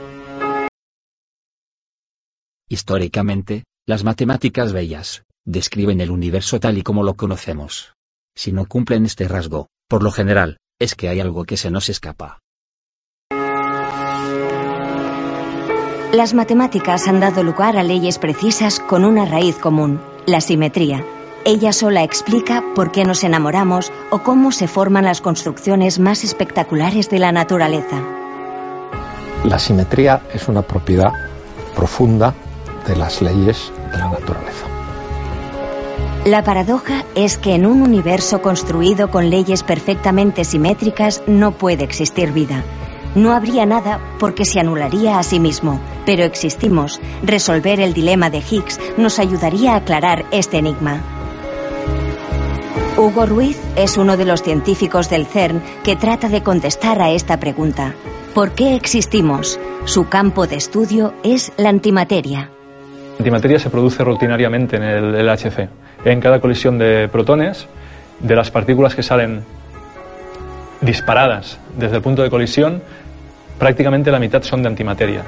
Históricamente, 2.71 3.63
las 3.87 4.03
matemáticas 4.03 4.73
bellas 4.73 5.23
describen 5.43 6.01
el 6.01 6.11
universo 6.11 6.59
tal 6.59 6.77
y 6.77 6.83
como 6.83 7.01
lo 7.01 7.15
conocemos. 7.15 7.95
Si 8.35 8.51
no 8.51 8.65
cumplen 8.65 9.05
este 9.05 9.27
rasgo, 9.27 9.69
por 9.89 10.03
lo 10.03 10.11
general, 10.11 10.59
es 10.79 10.93
que 10.93 11.09
hay 11.09 11.19
algo 11.19 11.45
que 11.45 11.57
se 11.57 11.71
nos 11.71 11.89
escapa. 11.89 12.37
Las 16.13 16.35
matemáticas 16.35 17.07
han 17.07 17.19
dado 17.19 17.41
lugar 17.41 17.75
a 17.75 17.83
leyes 17.83 18.19
precisas 18.19 18.79
con 18.79 19.03
una 19.03 19.25
raíz 19.25 19.57
común, 19.57 19.99
la 20.27 20.39
simetría. 20.39 21.03
Ella 21.45 21.73
sola 21.73 22.03
explica 22.03 22.63
por 22.75 22.91
qué 22.91 23.03
nos 23.03 23.23
enamoramos 23.23 23.91
o 24.11 24.19
cómo 24.19 24.51
se 24.51 24.67
forman 24.67 25.05
las 25.05 25.21
construcciones 25.21 25.97
más 25.97 26.23
espectaculares 26.23 27.09
de 27.09 27.17
la 27.17 27.31
naturaleza. 27.31 27.99
La 29.43 29.57
simetría 29.57 30.21
es 30.33 30.47
una 30.47 30.61
propiedad 30.61 31.13
profunda 31.75 32.35
de 32.89 32.95
las 32.95 33.21
leyes 33.21 33.71
de 33.91 33.97
la 33.99 34.09
naturaleza. 34.09 34.65
La 36.25 36.43
paradoja 36.43 37.05
es 37.15 37.37
que 37.37 37.53
en 37.53 37.65
un 37.65 37.81
universo 37.81 38.41
construido 38.41 39.09
con 39.09 39.29
leyes 39.29 39.63
perfectamente 39.63 40.43
simétricas 40.43 41.23
no 41.27 41.51
puede 41.51 41.83
existir 41.83 42.33
vida. 42.33 42.63
No 43.15 43.31
habría 43.33 43.65
nada 43.65 43.99
porque 44.19 44.43
se 44.43 44.59
anularía 44.59 45.17
a 45.17 45.23
sí 45.23 45.39
mismo, 45.39 45.79
pero 46.05 46.23
existimos. 46.23 46.99
Resolver 47.23 47.79
el 47.79 47.93
dilema 47.93 48.29
de 48.29 48.39
Higgs 48.39 48.79
nos 48.97 49.17
ayudaría 49.19 49.73
a 49.73 49.77
aclarar 49.77 50.25
este 50.31 50.57
enigma. 50.57 51.01
Hugo 52.97 53.25
Ruiz 53.25 53.57
es 53.75 53.97
uno 53.97 54.17
de 54.17 54.25
los 54.25 54.43
científicos 54.43 55.09
del 55.09 55.25
CERN 55.25 55.63
que 55.83 55.95
trata 55.95 56.27
de 56.27 56.43
contestar 56.43 57.01
a 57.01 57.11
esta 57.11 57.39
pregunta. 57.39 57.95
¿Por 58.33 58.51
qué 58.51 58.75
existimos? 58.75 59.59
Su 59.85 60.09
campo 60.09 60.47
de 60.47 60.57
estudio 60.57 61.13
es 61.23 61.53
la 61.57 61.69
antimateria. 61.69 62.51
Antimateria 63.19 63.59
se 63.59 63.69
produce 63.69 64.01
rutinariamente 64.01 64.77
en 64.77 64.83
el 64.83 65.25
LHC. 65.25 65.67
En 66.05 66.21
cada 66.21 66.39
colisión 66.39 66.77
de 66.77 67.09
protones, 67.09 67.67
de 68.21 68.33
las 68.33 68.49
partículas 68.49 68.95
que 68.95 69.03
salen 69.03 69.43
disparadas 70.79 71.59
desde 71.77 71.97
el 71.97 72.01
punto 72.01 72.23
de 72.23 72.29
colisión, 72.29 72.81
prácticamente 73.57 74.09
la 74.09 74.19
mitad 74.19 74.41
son 74.41 74.61
de 74.61 74.69
antimateria. 74.69 75.23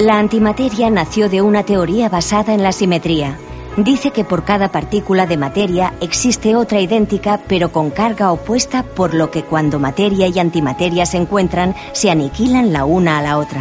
La 0.00 0.18
antimateria 0.18 0.90
nació 0.90 1.28
de 1.28 1.42
una 1.42 1.62
teoría 1.62 2.08
basada 2.08 2.52
en 2.52 2.64
la 2.64 2.72
simetría. 2.72 3.36
Dice 3.76 4.10
que 4.10 4.24
por 4.24 4.42
cada 4.42 4.72
partícula 4.72 5.26
de 5.26 5.36
materia 5.36 5.92
existe 6.00 6.56
otra 6.56 6.80
idéntica 6.80 7.38
pero 7.46 7.70
con 7.70 7.90
carga 7.90 8.32
opuesta, 8.32 8.82
por 8.82 9.14
lo 9.14 9.30
que 9.30 9.44
cuando 9.44 9.78
materia 9.78 10.26
y 10.26 10.40
antimateria 10.40 11.06
se 11.06 11.18
encuentran, 11.18 11.76
se 11.92 12.10
aniquilan 12.10 12.72
la 12.72 12.84
una 12.84 13.18
a 13.18 13.22
la 13.22 13.38
otra. 13.38 13.60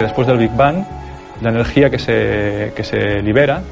Después 0.00 0.26
del 0.26 0.38
Big 0.38 0.56
Bang, 0.56 0.86
la 1.40 1.50
energía 1.50 1.90
que 1.90 1.98
se, 1.98 2.72
que 2.74 2.84
se 2.84 3.22
libera 3.22 3.62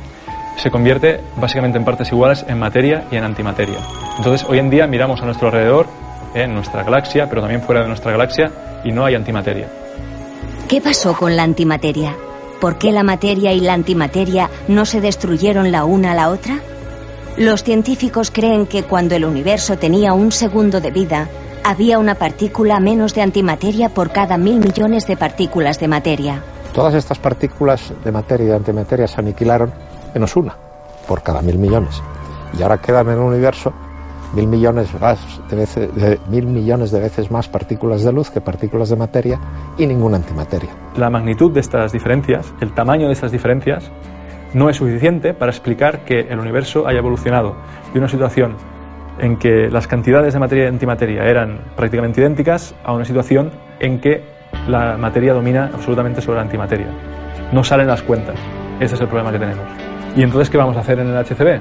se 0.56 0.70
convierte 0.70 1.20
básicamente 1.36 1.78
en 1.78 1.84
partes 1.84 2.10
iguales 2.10 2.44
en 2.48 2.58
materia 2.58 3.04
y 3.10 3.16
en 3.16 3.24
antimateria. 3.24 3.78
Entonces, 4.16 4.46
hoy 4.48 4.58
en 4.58 4.70
día 4.70 4.86
miramos 4.86 5.20
a 5.20 5.26
nuestro 5.26 5.48
alrededor, 5.48 5.86
en 6.34 6.54
nuestra 6.54 6.82
galaxia, 6.82 7.28
pero 7.28 7.42
también 7.42 7.62
fuera 7.62 7.82
de 7.82 7.88
nuestra 7.88 8.12
galaxia, 8.12 8.50
y 8.84 8.92
no 8.92 9.04
hay 9.04 9.14
antimateria. 9.14 9.68
¿Qué 10.68 10.80
pasó 10.80 11.14
con 11.14 11.36
la 11.36 11.42
antimateria? 11.42 12.16
¿Por 12.60 12.78
qué 12.78 12.90
la 12.90 13.02
materia 13.02 13.52
y 13.52 13.60
la 13.60 13.74
antimateria 13.74 14.50
no 14.68 14.86
se 14.86 15.00
destruyeron 15.00 15.70
la 15.70 15.84
una 15.84 16.12
a 16.12 16.14
la 16.14 16.30
otra? 16.30 16.58
Los 17.36 17.62
científicos 17.62 18.30
creen 18.30 18.66
que 18.66 18.82
cuando 18.82 19.14
el 19.14 19.26
universo 19.26 19.76
tenía 19.76 20.14
un 20.14 20.32
segundo 20.32 20.80
de 20.80 20.90
vida, 20.90 21.28
había 21.64 21.98
una 21.98 22.14
partícula 22.14 22.80
menos 22.80 23.14
de 23.14 23.22
antimateria 23.22 23.90
por 23.90 24.10
cada 24.10 24.38
mil 24.38 24.58
millones 24.58 25.06
de 25.06 25.16
partículas 25.16 25.78
de 25.78 25.88
materia. 25.88 26.42
Todas 26.76 26.92
estas 26.92 27.18
partículas 27.18 27.90
de 28.04 28.12
materia 28.12 28.44
y 28.44 28.48
de 28.50 28.56
antimateria 28.56 29.06
se 29.06 29.18
aniquilaron 29.18 29.72
menos 30.12 30.36
una 30.36 30.54
por 31.08 31.22
cada 31.22 31.40
mil 31.40 31.56
millones. 31.58 32.02
Y 32.58 32.62
ahora 32.62 32.76
quedan 32.76 33.06
en 33.06 33.14
el 33.14 33.20
universo 33.20 33.72
mil 34.34 34.46
millones, 34.46 34.90
más 35.00 35.18
de 35.48 35.56
veces, 35.56 35.88
mil 36.28 36.46
millones 36.46 36.90
de 36.90 37.00
veces 37.00 37.30
más 37.30 37.48
partículas 37.48 38.04
de 38.04 38.12
luz 38.12 38.28
que 38.28 38.42
partículas 38.42 38.90
de 38.90 38.96
materia 38.96 39.40
y 39.78 39.86
ninguna 39.86 40.18
antimateria. 40.18 40.68
La 40.98 41.08
magnitud 41.08 41.50
de 41.50 41.60
estas 41.60 41.92
diferencias, 41.92 42.52
el 42.60 42.74
tamaño 42.74 43.06
de 43.06 43.14
estas 43.14 43.32
diferencias, 43.32 43.90
no 44.52 44.68
es 44.68 44.76
suficiente 44.76 45.32
para 45.32 45.52
explicar 45.52 46.04
que 46.04 46.20
el 46.28 46.38
universo 46.38 46.86
haya 46.86 46.98
evolucionado 46.98 47.56
de 47.94 47.98
una 47.98 48.08
situación 48.10 48.54
en 49.18 49.38
que 49.38 49.70
las 49.70 49.86
cantidades 49.86 50.34
de 50.34 50.40
materia 50.40 50.64
y 50.64 50.68
antimateria 50.68 51.24
eran 51.24 51.58
prácticamente 51.74 52.20
idénticas 52.20 52.74
a 52.84 52.92
una 52.92 53.06
situación 53.06 53.50
en 53.80 53.98
que 53.98 54.35
la 54.68 54.96
materia 54.96 55.32
domina 55.32 55.70
absolutamente 55.72 56.20
sobre 56.20 56.36
la 56.36 56.42
antimateria. 56.42 56.88
No 57.52 57.62
salen 57.62 57.86
las 57.86 58.02
cuentas. 58.02 58.38
Ese 58.80 58.94
es 58.94 59.00
el 59.00 59.08
problema 59.08 59.32
que 59.32 59.38
tenemos. 59.38 59.64
¿Y 60.16 60.22
entonces 60.22 60.50
qué 60.50 60.58
vamos 60.58 60.76
a 60.76 60.80
hacer 60.80 60.98
en 60.98 61.08
el 61.08 61.24
HCB? 61.24 61.60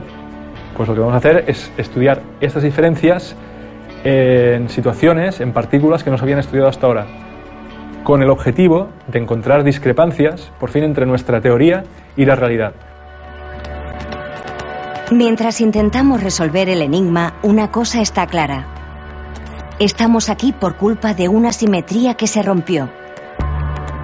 Pues 0.76 0.90
lo 0.90 0.96
que 0.96 1.00
vamos 1.00 1.14
a 1.14 1.18
hacer 1.18 1.46
es 1.48 1.72
estudiar 1.78 2.22
estas 2.42 2.64
diferencias 2.64 3.36
en 4.04 4.70
situaciones, 4.70 5.40
en 5.42 5.52
partículas 5.52 6.04
que 6.04 6.12
no 6.12 6.18
se 6.18 6.24
habían 6.24 6.40
estudiado 6.40 6.70
hasta 6.70 6.86
ahora, 6.86 7.06
con 8.04 8.22
el 8.22 8.30
objetivo 8.30 8.90
de 9.08 9.20
encontrar 9.20 9.64
discrepancias, 9.64 10.52
por 10.60 10.70
fin, 10.70 10.84
entre 10.84 11.06
nuestra 11.06 11.42
teoría 11.42 11.84
y 12.16 12.26
la 12.26 12.36
realidad. 12.36 12.74
Mientras 15.12 15.62
intentamos 15.62 16.22
resolver 16.22 16.70
el 16.70 16.82
enigma, 16.82 17.36
una 17.44 17.72
cosa 17.72 18.02
está 18.02 18.28
clara. 18.28 18.75
Estamos 19.78 20.30
aquí 20.30 20.54
por 20.54 20.78
culpa 20.78 21.14
de 21.14 21.28
una 21.28 21.52
simetría 21.52 22.14
que 22.14 22.28
se 22.28 22.42
rompió. 22.42 22.90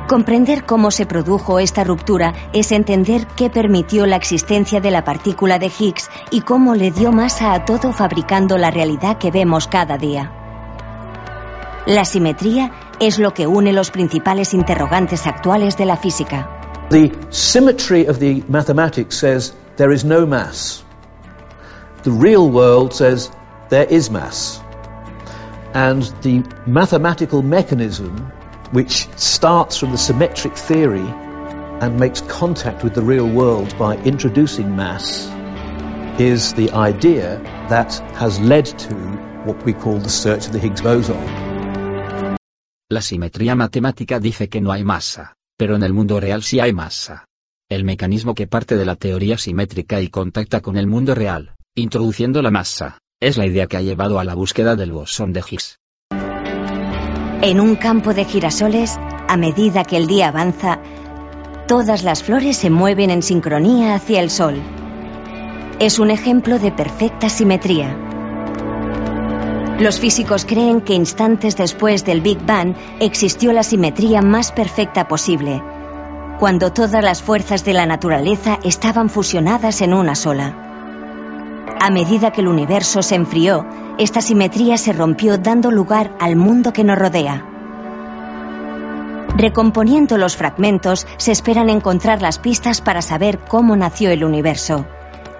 Comprender 0.09 0.65
cómo 0.65 0.91
se 0.91 1.05
produjo 1.05 1.59
esta 1.59 1.85
ruptura 1.85 2.33
es 2.51 2.73
entender 2.73 3.25
qué 3.37 3.49
permitió 3.49 4.05
la 4.05 4.17
existencia 4.17 4.81
de 4.81 4.91
la 4.91 5.05
partícula 5.05 5.59
de 5.59 5.67
Higgs 5.67 6.09
y 6.29 6.41
cómo 6.41 6.75
le 6.75 6.91
dio 6.91 7.13
masa 7.13 7.53
a 7.53 7.63
todo 7.63 7.93
fabricando 7.93 8.57
la 8.57 8.69
realidad 8.69 9.17
que 9.17 9.31
vemos 9.31 9.69
cada 9.69 9.97
día. 9.97 10.33
La 11.85 12.03
simetría 12.03 12.71
es 12.99 13.17
lo 13.17 13.33
que 13.33 13.47
une 13.47 13.71
los 13.71 13.91
principales 13.91 14.53
interrogantes 14.53 15.25
actuales 15.25 15.77
de 15.77 15.85
la 15.85 15.95
física. 15.95 16.49
The 16.89 17.13
symmetry 17.29 18.09
of 18.09 18.19
the 18.19 18.43
mathematics 18.49 19.17
says 19.17 19.53
there 19.77 19.93
is 19.93 20.03
no 20.03 20.27
mass. 20.27 20.83
The 22.03 22.11
real 22.11 22.49
world 22.49 22.91
says 22.91 23.31
there 23.69 23.87
is 23.89 24.11
mass. 24.11 24.61
And 25.73 26.03
the 26.21 26.43
mathematical 26.67 27.41
mechanism 27.41 28.31
which 28.71 29.07
starts 29.17 29.77
from 29.77 29.91
the 29.91 29.97
symmetric 29.97 30.55
theory 30.55 31.05
and 31.81 31.99
makes 31.99 32.21
contact 32.21 32.83
with 32.83 32.93
the 32.93 33.01
real 33.01 33.27
world 33.27 33.77
by 33.77 33.97
introducing 33.97 34.75
mass 34.75 35.29
is 36.19 36.53
the 36.53 36.71
idea 36.71 37.39
that 37.69 37.93
has 38.15 38.39
led 38.39 38.65
to 38.65 38.95
what 39.45 39.63
we 39.65 39.73
call 39.73 39.97
the 39.99 40.09
search 40.09 40.45
of 40.45 40.53
the 40.53 40.59
Higgs 40.59 40.81
boson. 40.81 41.17
La 42.89 43.01
simetría 43.01 43.55
matemática 43.55 44.19
dice 44.19 44.49
que 44.49 44.61
no 44.61 44.71
hay 44.71 44.83
masa, 44.83 45.37
pero 45.57 45.75
en 45.75 45.83
el 45.83 45.93
mundo 45.93 46.19
real 46.19 46.43
sí 46.43 46.59
hay 46.59 46.73
masa. 46.73 47.25
El 47.69 47.85
mecanismo 47.85 48.35
que 48.35 48.47
parte 48.47 48.75
de 48.75 48.85
la 48.85 48.97
teoría 48.97 49.37
simétrica 49.37 50.01
y 50.01 50.09
contacta 50.09 50.59
con 50.59 50.75
el 50.75 50.87
mundo 50.87 51.15
real, 51.15 51.55
introduciendo 51.73 52.41
la 52.41 52.51
masa, 52.51 53.00
es 53.21 53.37
la 53.37 53.45
idea 53.45 53.67
que 53.67 53.77
ha 53.77 53.81
llevado 53.81 54.19
a 54.19 54.23
la 54.23 54.33
búsqueda 54.33 54.75
del 54.75 54.91
bosón 54.91 55.31
de 55.31 55.43
Higgs. 55.47 55.79
En 57.43 57.59
un 57.59 57.75
campo 57.75 58.13
de 58.13 58.25
girasoles, 58.25 58.99
a 59.27 59.37
medida 59.37 59.83
que 59.83 59.95
el 59.97 60.07
día 60.07 60.29
avanza, 60.29 60.79
todas 61.67 62.03
las 62.03 62.23
flores 62.23 62.57
se 62.57 62.71
mueven 62.71 63.11
en 63.11 63.21
sincronía 63.21 63.95
hacia 63.95 64.21
el 64.21 64.31
sol. 64.31 64.61
Es 65.79 65.99
un 65.99 66.09
ejemplo 66.09 66.59
de 66.59 66.71
perfecta 66.71 67.29
simetría. 67.29 67.95
Los 69.79 69.99
físicos 69.99 70.45
creen 70.45 70.81
que 70.81 70.93
instantes 70.93 71.55
después 71.55 72.03
del 72.05 72.21
Big 72.21 72.43
Bang 72.45 72.75
existió 72.99 73.53
la 73.53 73.63
simetría 73.63 74.21
más 74.21 74.51
perfecta 74.51 75.07
posible, 75.07 75.61
cuando 76.39 76.71
todas 76.73 77.03
las 77.03 77.21
fuerzas 77.21 77.63
de 77.65 77.73
la 77.73 77.85
naturaleza 77.85 78.59
estaban 78.63 79.09
fusionadas 79.09 79.81
en 79.81 79.93
una 79.93 80.15
sola. 80.15 80.70
A 81.83 81.89
medida 81.89 82.29
que 82.29 82.41
el 82.41 82.47
universo 82.47 83.01
se 83.01 83.15
enfrió, 83.15 83.65
esta 83.97 84.21
simetría 84.21 84.77
se 84.77 84.93
rompió 84.93 85.39
dando 85.39 85.71
lugar 85.71 86.15
al 86.19 86.35
mundo 86.35 86.73
que 86.73 86.83
nos 86.83 86.95
rodea. 86.95 87.43
Recomponiendo 89.35 90.19
los 90.19 90.37
fragmentos, 90.37 91.07
se 91.17 91.31
esperan 91.31 91.71
encontrar 91.71 92.21
las 92.21 92.37
pistas 92.37 92.81
para 92.81 93.01
saber 93.01 93.39
cómo 93.39 93.75
nació 93.75 94.11
el 94.11 94.23
universo. 94.23 94.85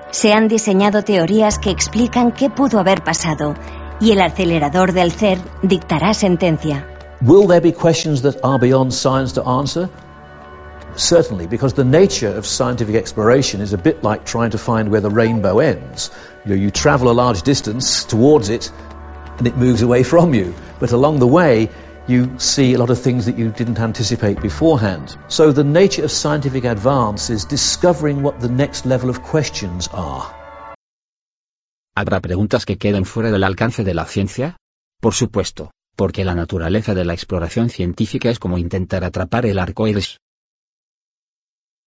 Se 0.10 0.34
han 0.34 0.48
diseñado 0.48 1.04
teorías 1.04 1.60
que 1.60 1.70
explican 1.70 2.32
qué 2.32 2.50
pudo 2.50 2.80
haber 2.80 3.04
pasado 3.04 3.54
y 4.00 4.12
el 4.12 4.22
acelerador 4.22 4.94
del 4.94 5.12
CERN 5.12 5.44
dictará 5.62 6.16
sentencia. 6.16 6.88
Will 7.22 7.48
there 7.48 7.62
be 7.62 7.72
questions 7.72 8.24
that 8.24 8.38
are 8.42 8.58
beyond 8.58 8.92
science 8.92 9.32
to 9.36 9.48
answer? 9.48 9.88
Certainly, 10.96 11.48
because 11.48 11.74
the 11.74 11.86
nature 11.86 12.28
of 12.28 12.46
scientific 12.46 12.96
exploration 12.96 13.62
is 13.62 13.74
a 13.74 13.78
bit 13.78 14.04
like 14.04 14.26
trying 14.26 14.52
to 14.52 14.58
find 14.58 14.90
where 14.90 15.02
the 15.02 15.10
rainbow 15.10 15.60
ends. 15.60 16.12
You, 16.46 16.50
know, 16.50 16.62
you 16.62 16.72
travel 16.72 17.10
a 17.10 17.14
large 17.14 17.44
distance 17.44 18.04
towards 18.04 18.50
it 18.50 18.72
and 19.38 19.48
it 19.48 19.58
moves 19.58 19.82
away 19.82 20.04
from 20.04 20.34
you. 20.34 20.54
But 20.80 20.92
along 20.92 21.20
the 21.20 21.28
way, 21.28 21.70
you 22.08 22.38
see 22.38 22.74
a 22.74 22.78
lot 22.78 22.90
of 22.90 23.00
things 23.00 23.26
that 23.26 23.38
you 23.38 23.50
didn't 23.50 23.80
anticipate 23.80 24.42
beforehand. 24.42 25.18
So 25.28 25.52
the 25.52 25.64
nature 25.64 26.04
of 26.04 26.12
scientific 26.12 26.66
advance 26.66 27.30
is 27.30 27.46
discovering 27.46 28.22
what 28.22 28.40
the 28.40 28.50
next 28.50 28.86
level 28.86 29.10
of 29.10 29.22
questions 29.22 29.88
are. 29.94 30.32
¿Habrá 31.96 32.22
preguntas 32.22 32.66
que 32.66 32.78
queden 32.78 33.06
fuera 33.06 33.32
del 33.32 33.44
alcance 33.44 33.84
de 33.84 33.94
la 33.94 34.06
ciencia? 34.06 34.58
Por 35.02 35.14
supuesto, 35.14 35.72
porque 35.96 36.24
la 36.24 36.36
naturaleza 36.36 36.94
de 36.94 37.06
la 37.06 37.14
exploración 37.14 37.70
científica 37.70 38.30
es 38.30 38.40
como 38.40 38.58
intentar 38.58 39.04
atrapar 39.04 39.46
el 39.46 39.60
arco 39.60 39.88
iris. 39.88 40.21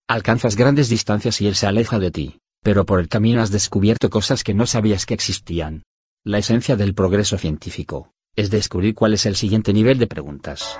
Alcanzas 0.06 0.54
grandes 0.56 0.90
distancias 0.90 1.40
y 1.40 1.46
él 1.46 1.54
se 1.54 1.66
aleja 1.66 1.98
de 1.98 2.10
ti, 2.10 2.38
pero 2.62 2.84
por 2.84 3.00
el 3.00 3.08
camino 3.08 3.40
has 3.40 3.50
descubierto 3.50 4.10
cosas 4.10 4.44
que 4.44 4.52
no 4.52 4.66
sabías 4.66 5.06
que 5.06 5.14
existían. 5.14 5.82
La 6.22 6.36
esencia 6.36 6.76
del 6.76 6.94
progreso 6.94 7.38
científico 7.38 8.10
es 8.36 8.50
descubrir 8.50 8.94
cuál 8.94 9.14
es 9.14 9.24
el 9.24 9.34
siguiente 9.34 9.72
nivel 9.72 9.98
de 9.98 10.06
preguntas. 10.06 10.78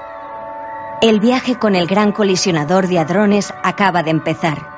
El 1.01 1.21
viaje 1.21 1.59
con 1.59 1.75
el 1.75 1.87
gran 1.87 2.13
colisionador 2.13 2.87
de 2.87 2.99
hadrones 2.99 3.55
acaba 3.63 4.03
de 4.03 4.11
empezar. 4.11 4.69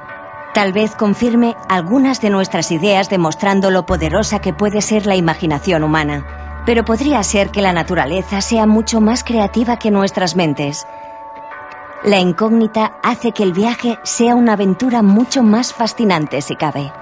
Tal 0.55 0.73
vez 0.73 0.95
confirme 0.95 1.57
algunas 1.69 2.21
de 2.21 2.31
nuestras 2.31 2.71
ideas 2.71 3.11
demostrando 3.11 3.73
lo 3.73 3.85
poderosa 3.85 4.41
que 4.41 4.53
puede 4.53 4.81
ser 4.81 5.07
la 5.07 5.17
imaginación 5.17 5.83
humana. 5.83 6.63
Pero 6.65 6.85
podría 6.85 7.21
ser 7.25 7.51
que 7.51 7.63
la 7.63 7.73
naturaleza 7.73 8.41
sea 8.41 8.67
mucho 8.67 9.01
más 9.01 9.25
creativa 9.25 9.77
que 9.77 9.91
nuestras 9.91 10.37
mentes. 10.37 10.87
La 12.07 12.21
incógnita 12.21 13.01
hace 13.03 13.33
que 13.33 13.43
el 13.43 13.53
viaje 13.53 13.99
sea 14.05 14.37
una 14.37 14.53
aventura 14.53 15.03
mucho 15.03 15.43
más 15.43 15.75
fascinante 15.75 16.41
si 16.41 16.55
cabe. 16.55 16.93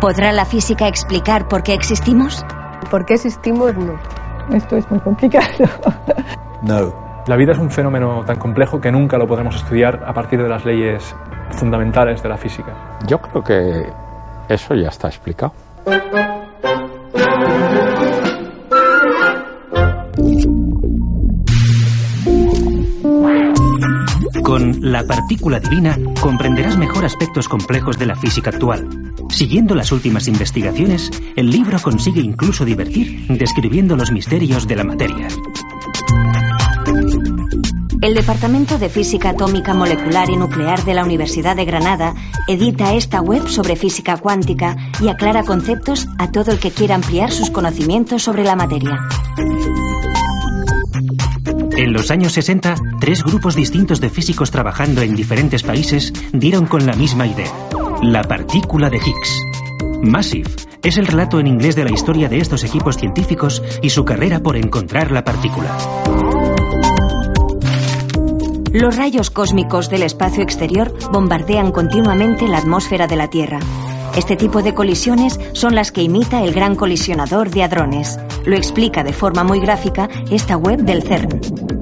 ¿Podrá 0.00 0.30
la 0.30 0.44
física 0.44 0.86
explicar 0.86 1.48
por 1.48 1.64
qué 1.64 1.74
existimos? 1.74 2.46
¿Por 2.88 3.04
qué 3.04 3.14
existimos? 3.14 3.74
No. 3.74 3.98
Esto 4.54 4.76
es 4.76 4.88
muy 4.88 5.00
complicado. 5.00 5.46
No. 6.62 7.24
La 7.26 7.36
vida 7.36 7.52
es 7.52 7.58
un 7.58 7.70
fenómeno 7.72 8.24
tan 8.24 8.36
complejo 8.36 8.80
que 8.80 8.92
nunca 8.92 9.18
lo 9.18 9.26
podremos 9.26 9.56
estudiar 9.56 10.02
a 10.06 10.12
partir 10.12 10.40
de 10.40 10.48
las 10.48 10.64
leyes 10.64 11.14
fundamentales 11.50 12.22
de 12.22 12.28
la 12.28 12.36
física. 12.36 12.98
Yo 13.06 13.18
creo 13.20 13.42
que 13.44 13.92
eso 14.48 14.74
ya 14.74 14.88
está 14.88 15.08
explicado. 15.08 15.52
Con 24.42 24.78
La 24.80 25.04
partícula 25.04 25.60
divina 25.60 25.98
comprenderás 26.20 26.78
mejor 26.78 27.04
aspectos 27.04 27.48
complejos 27.48 27.98
de 27.98 28.06
la 28.06 28.16
física 28.16 28.50
actual. 28.50 28.88
Siguiendo 29.28 29.74
las 29.74 29.92
últimas 29.92 30.26
investigaciones, 30.26 31.10
el 31.36 31.50
libro 31.50 31.78
consigue 31.80 32.22
incluso 32.22 32.64
divertir 32.64 33.26
describiendo 33.28 33.94
los 33.94 34.10
misterios 34.10 34.66
de 34.66 34.76
la 34.76 34.84
materia. 34.84 35.28
El 38.00 38.14
Departamento 38.14 38.78
de 38.78 38.88
Física 38.88 39.30
Atómica 39.30 39.74
Molecular 39.74 40.30
y 40.30 40.36
Nuclear 40.36 40.84
de 40.84 40.94
la 40.94 41.04
Universidad 41.04 41.56
de 41.56 41.64
Granada 41.64 42.14
edita 42.46 42.94
esta 42.94 43.20
web 43.20 43.48
sobre 43.48 43.74
física 43.74 44.16
cuántica 44.18 44.76
y 45.00 45.08
aclara 45.08 45.42
conceptos 45.42 46.06
a 46.16 46.30
todo 46.30 46.52
el 46.52 46.60
que 46.60 46.70
quiera 46.70 46.94
ampliar 46.94 47.32
sus 47.32 47.50
conocimientos 47.50 48.22
sobre 48.22 48.44
la 48.44 48.54
materia. 48.54 48.98
En 51.76 51.92
los 51.92 52.12
años 52.12 52.32
60, 52.32 52.76
tres 53.00 53.24
grupos 53.24 53.56
distintos 53.56 54.00
de 54.00 54.10
físicos 54.10 54.52
trabajando 54.52 55.02
en 55.02 55.16
diferentes 55.16 55.64
países 55.64 56.12
dieron 56.32 56.66
con 56.66 56.86
la 56.86 56.92
misma 56.92 57.26
idea, 57.26 57.52
la 58.02 58.22
partícula 58.22 58.90
de 58.90 58.98
Higgs. 58.98 59.42
Massive 60.02 60.50
es 60.84 60.96
el 60.98 61.06
relato 61.06 61.40
en 61.40 61.48
inglés 61.48 61.74
de 61.74 61.84
la 61.84 61.92
historia 61.92 62.28
de 62.28 62.38
estos 62.38 62.62
equipos 62.62 62.96
científicos 62.96 63.60
y 63.82 63.90
su 63.90 64.04
carrera 64.04 64.40
por 64.40 64.56
encontrar 64.56 65.10
la 65.10 65.24
partícula. 65.24 65.76
Los 68.72 68.96
rayos 68.96 69.30
cósmicos 69.30 69.88
del 69.88 70.02
espacio 70.02 70.42
exterior 70.42 70.92
bombardean 71.10 71.72
continuamente 71.72 72.46
la 72.46 72.58
atmósfera 72.58 73.06
de 73.06 73.16
la 73.16 73.28
Tierra. 73.28 73.60
Este 74.14 74.36
tipo 74.36 74.62
de 74.62 74.74
colisiones 74.74 75.38
son 75.52 75.74
las 75.74 75.90
que 75.90 76.02
imita 76.02 76.42
el 76.42 76.52
gran 76.52 76.74
colisionador 76.74 77.50
de 77.50 77.62
hadrones. 77.62 78.18
Lo 78.44 78.56
explica 78.56 79.04
de 79.04 79.12
forma 79.12 79.42
muy 79.44 79.60
gráfica 79.60 80.08
esta 80.30 80.56
web 80.56 80.80
del 80.80 81.02
CERN. 81.02 81.77